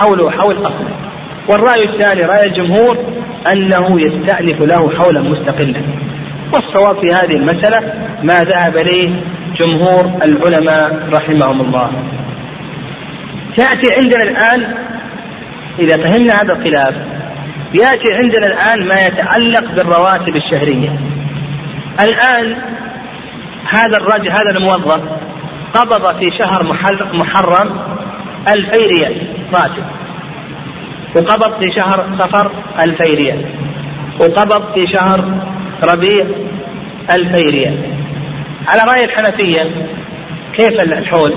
حوله 0.00 0.30
حول 0.30 0.56
أصله 0.62 0.96
والرأي 1.48 1.84
الثاني 1.84 2.22
رأي 2.22 2.46
الجمهور 2.46 2.98
أنه 3.52 4.00
يستأنف 4.00 4.62
له 4.62 4.98
حولا 4.98 5.20
مستقلا. 5.20 5.82
والصواب 6.54 6.96
في 7.00 7.14
هذه 7.14 7.36
المسألة 7.36 7.80
ما 8.22 8.44
ذهب 8.44 8.76
إليه 8.76 9.22
جمهور 9.56 10.04
العلماء 10.22 11.08
رحمهم 11.12 11.60
الله. 11.60 11.90
تأتي 13.56 13.88
عندنا 13.98 14.22
الآن 14.22 14.74
إذا 15.78 15.96
فهمنا 15.96 16.42
هذا 16.42 16.52
الخلاف 16.52 16.94
يأتي 17.74 18.12
عندنا 18.12 18.46
الآن 18.46 18.88
ما 18.88 19.06
يتعلق 19.06 19.74
بالرواتب 19.74 20.36
الشهرية. 20.36 20.98
الآن 22.00 22.56
هذا 23.68 23.96
الرجل 23.96 24.30
هذا 24.30 24.50
الموظف 24.56 25.00
قبض 25.74 26.18
في 26.18 26.30
شهر 26.38 26.64
محرم 27.14 27.80
ألفي 28.48 28.86
ريال. 28.86 29.29
راتب 29.54 29.84
وقبض 31.16 31.58
في 31.58 31.72
شهر 31.72 32.16
صفر 32.18 32.52
ألفي 32.80 33.08
ريال. 33.16 33.44
وقبض 34.20 34.72
في 34.74 34.86
شهر 34.96 35.20
ربيع 35.84 36.26
ألفي 37.10 37.50
ريال. 37.50 37.78
على 38.68 38.80
رأي 38.92 39.04
الحنفية 39.04 39.86
كيف 40.52 40.80
الحول؟ 40.80 41.34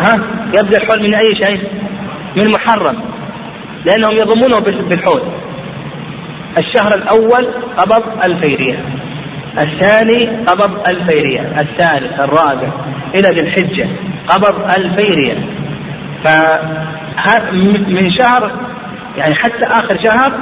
ها؟ 0.00 0.14
يبدأ 0.54 0.78
الحول 0.78 0.98
من 0.98 1.14
أي 1.14 1.34
شيء؟ 1.44 1.68
من 2.36 2.50
محرم. 2.50 3.02
لأنهم 3.84 4.16
يضمونه 4.16 4.60
بالحول. 4.60 5.22
الشهر 6.58 6.94
الأول 6.94 7.48
قبض 7.76 8.24
ألفي 8.24 8.54
ريال. 8.54 8.84
الثاني 9.58 10.44
قبض 10.46 10.88
ألفي 10.88 11.14
ريال. 11.14 11.58
الثالث 11.58 12.20
الرابع 12.20 12.72
إلى 13.14 13.28
ذي 13.28 13.40
الحجة 13.40 13.88
قبض 14.28 14.72
ألفي 14.78 15.14
ريال. 15.14 15.57
فمن 16.24 18.10
شهر 18.10 18.52
يعني 19.16 19.34
حتى 19.34 19.64
آخر 19.64 19.98
شهر 20.10 20.40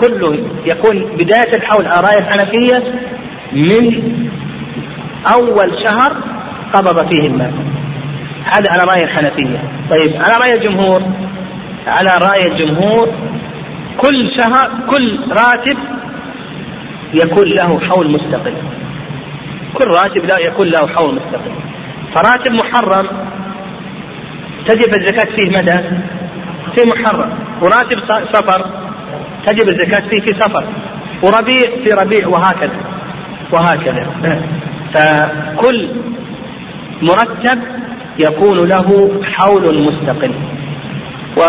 كله 0.00 0.48
يكون 0.66 1.16
بداية 1.16 1.56
الحول 1.56 1.86
على 1.86 2.06
رأي 2.06 2.18
الحنفية 2.18 3.00
من 3.52 4.02
أول 5.34 5.72
شهر 5.84 6.16
قبض 6.72 7.12
فيه 7.12 7.26
المال 7.26 7.52
هذا 8.44 8.70
على 8.72 8.82
رأي 8.84 9.04
الحنفية. 9.04 9.62
طيب 9.90 10.22
على 10.22 10.44
رأي 10.44 10.54
الجمهور 10.54 11.02
على 11.86 12.10
رأي 12.22 12.46
الجمهور 12.46 13.08
كل 13.96 14.30
شهر 14.36 14.70
كل 14.90 15.20
راتب 15.28 15.78
يكون 17.14 17.48
له 17.48 17.80
حول 17.80 18.10
مستقل. 18.12 18.54
كل 19.74 19.86
راتب 19.86 20.24
لا 20.24 20.38
يكون 20.46 20.68
له 20.68 20.86
حول 20.86 21.14
مستقل. 21.14 21.52
فراتب 22.14 22.52
محرم 22.52 23.31
تجب 24.66 24.94
الزكاة 24.94 25.36
فيه 25.36 25.58
متى؟ 25.58 25.78
في 26.74 26.88
محرم. 26.88 27.30
وراتب 27.62 27.98
سفر 28.32 28.70
تجب 29.46 29.68
الزكاة 29.68 30.08
فيه 30.08 30.20
في 30.20 30.40
سفر. 30.40 30.64
وربيع 31.22 31.84
في 31.84 31.92
ربيع 31.92 32.28
وهكذا. 32.28 32.80
وهكذا. 33.52 34.06
فكل 34.94 35.88
مرتب 37.02 37.58
يكون 38.18 38.68
له 38.68 39.20
حول 39.24 39.84
مستقل. 39.84 40.34
و 41.36 41.40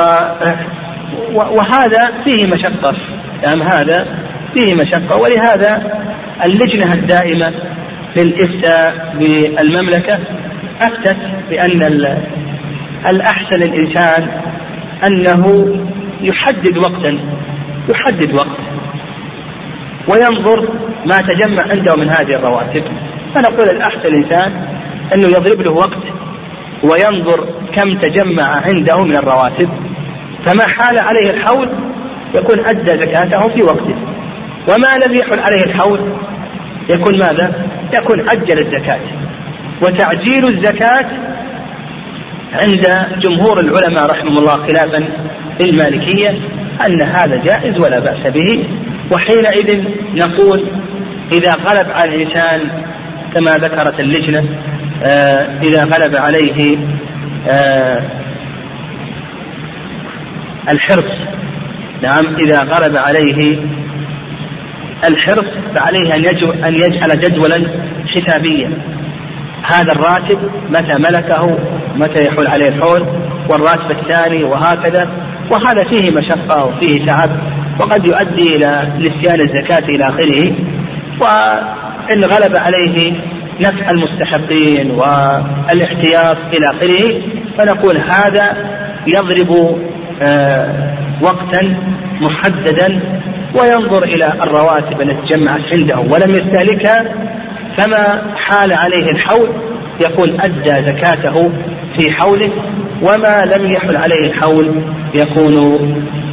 وهذا 1.33 2.23
فيه 2.23 2.47
مشقة. 2.47 2.95
يعني 3.43 3.63
هذا 3.63 4.07
فيه 4.53 4.75
مشقة. 4.75 5.15
ولهذا 5.15 5.99
اللجنة 6.45 6.93
الدائمة 6.93 7.53
للإفتاء 8.15 9.15
بالمملكة 9.19 10.19
أفتت 10.81 11.17
بأن 11.49 11.83
الأحسن 13.09 13.59
للإنسان 13.59 14.41
أنه 15.05 15.67
يحدد 16.21 16.77
وقتا 16.77 17.19
يحدد 17.89 18.33
وقت 18.33 18.59
وينظر 20.07 20.69
ما 21.05 21.21
تجمع 21.21 21.63
عنده 21.63 21.95
من 21.95 22.09
هذه 22.09 22.35
الرواتب. 22.35 22.83
فنقول 23.35 23.69
الأحسن 23.69 24.15
الإنسان 24.15 24.51
أنه 25.15 25.27
يضرب 25.27 25.61
له 25.61 25.71
وقت 25.71 26.03
وينظر 26.83 27.47
كم 27.75 27.99
تجمع 27.99 28.47
عنده 28.47 29.03
من 29.03 29.15
الرواتب. 29.15 29.69
فما 30.45 30.67
حال 30.67 30.99
عليه 30.99 31.29
الحول 31.29 31.69
يكون 32.35 32.59
أدى 32.65 32.91
زكاته 32.91 33.39
في 33.39 33.63
وقته 33.63 33.95
وما 34.67 35.05
لم 35.05 35.15
يحل 35.15 35.39
عليه 35.39 35.63
الحول 35.63 36.13
يكون 36.89 37.19
ماذا؟ 37.19 37.65
يكون 37.93 38.29
عجل 38.29 38.59
الزكاة. 38.59 38.99
وتعجيل 39.81 40.45
الزكاة 40.47 41.32
عند 42.53 42.87
جمهور 43.19 43.59
العلماء 43.59 44.05
رحمهم 44.05 44.37
الله 44.37 44.57
خلافا 44.67 45.09
للمالكية 45.61 46.29
أن 46.85 47.01
هذا 47.01 47.43
جائز 47.45 47.77
ولا 47.77 47.99
بأس 47.99 48.33
به. 48.33 48.67
وحينئذ 49.11 49.83
نقول 50.15 50.63
إذا 51.31 51.53
غلب 51.53 51.91
على 51.91 52.15
الإنسان 52.15 52.59
كما 53.33 53.57
ذكرت 53.57 53.99
اللجنة 53.99 54.49
آه 55.03 55.59
إذا 55.63 55.83
غلب 55.83 56.15
عليه 56.15 56.77
آه 57.47 58.01
الحرص. 60.69 61.11
نعم 62.01 62.35
إذا 62.35 62.63
غلب 62.63 62.97
عليه 62.97 63.59
الحرص 65.07 65.45
فعليه 65.75 66.15
أن 66.65 66.75
يجعل 66.75 67.19
جدولا 67.19 67.67
حسابيا. 68.07 68.77
هذا 69.63 69.91
الراتب 69.91 70.39
متى 70.69 70.95
ملكه 70.95 71.57
متى 71.95 72.25
يحول 72.25 72.47
عليه 72.47 72.67
الحول 72.67 73.05
والراتب 73.49 73.91
الثاني 73.91 74.43
وهكذا. 74.43 75.09
وهذا 75.51 75.83
فيه 75.83 76.11
مشقة 76.11 76.65
وفيه 76.65 77.05
تعب 77.05 77.29
وقد 77.79 78.05
يؤدي 78.05 78.55
إلى 78.55 78.93
نسيان 78.99 79.39
الزكاة 79.41 79.87
إلى 79.89 80.03
آخره. 80.05 80.55
وإن 81.19 82.23
غلب 82.23 82.55
عليه 82.55 83.13
نفع 83.61 83.91
المستحقين 83.91 84.91
والاحتياط 84.91 86.37
إلى 86.53 86.67
آخره 86.67 87.21
فنقول 87.57 87.97
هذا 87.97 88.57
يضرب 89.07 89.79
آه، 90.21 90.97
وقتا 91.21 91.77
محددا 92.21 93.01
وينظر 93.55 94.03
إلى 94.03 94.33
الرواتب 94.43 95.01
التي 95.01 95.35
جمعت 95.35 95.61
عنده 95.73 95.99
ولم 95.99 96.31
يستهلكها 96.31 97.05
فما 97.77 98.35
حال 98.35 98.73
عليه 98.73 99.11
الحول؟ 99.11 99.49
يكون 100.01 100.41
أدى 100.41 100.85
زكاته 100.85 101.51
في 101.97 102.11
حوله 102.11 102.51
وما 103.01 103.41
لم 103.55 103.71
يحل 103.71 103.97
عليه 103.97 104.27
الحول 104.27 104.81
يكون 105.15 105.55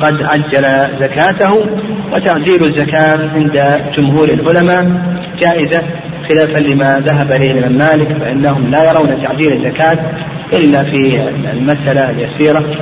قد 0.03 0.23
عجل 0.23 0.65
زكاته. 1.01 1.67
وتعجيل 2.13 2.63
الزكاة 2.63 3.31
عند 3.35 3.83
جمهور 3.99 4.29
العلماء 4.29 4.85
جائزة 5.39 5.83
خلافا 6.29 6.59
لما 6.59 6.97
ذهب 6.99 7.33
إليه 7.33 7.53
الإمام 7.53 7.79
مالك 7.79 8.19
فإنهم 8.19 8.71
لا 8.71 8.91
يرون 8.91 9.23
تعجيل 9.23 9.53
الزكاة 9.53 9.99
إلا 10.53 10.85
في 10.85 11.29
المسألة 11.53 12.11
اليسيرة. 12.11 12.77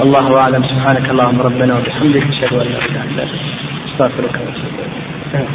والله 0.00 0.38
أعلم. 0.40 0.62
سبحانك 0.62 1.10
اللهم 1.10 1.40
ربنا 1.40 1.78
وبحمدك 1.78 2.22
أشهد 2.22 2.52
أن 2.52 2.58
لا 2.58 2.78
إله 2.78 2.84
إلا 2.84 3.22
أنت 3.22 3.30
أستغفرك 3.88 4.34
وأتوب 4.34 4.74
إليك. 5.34 5.48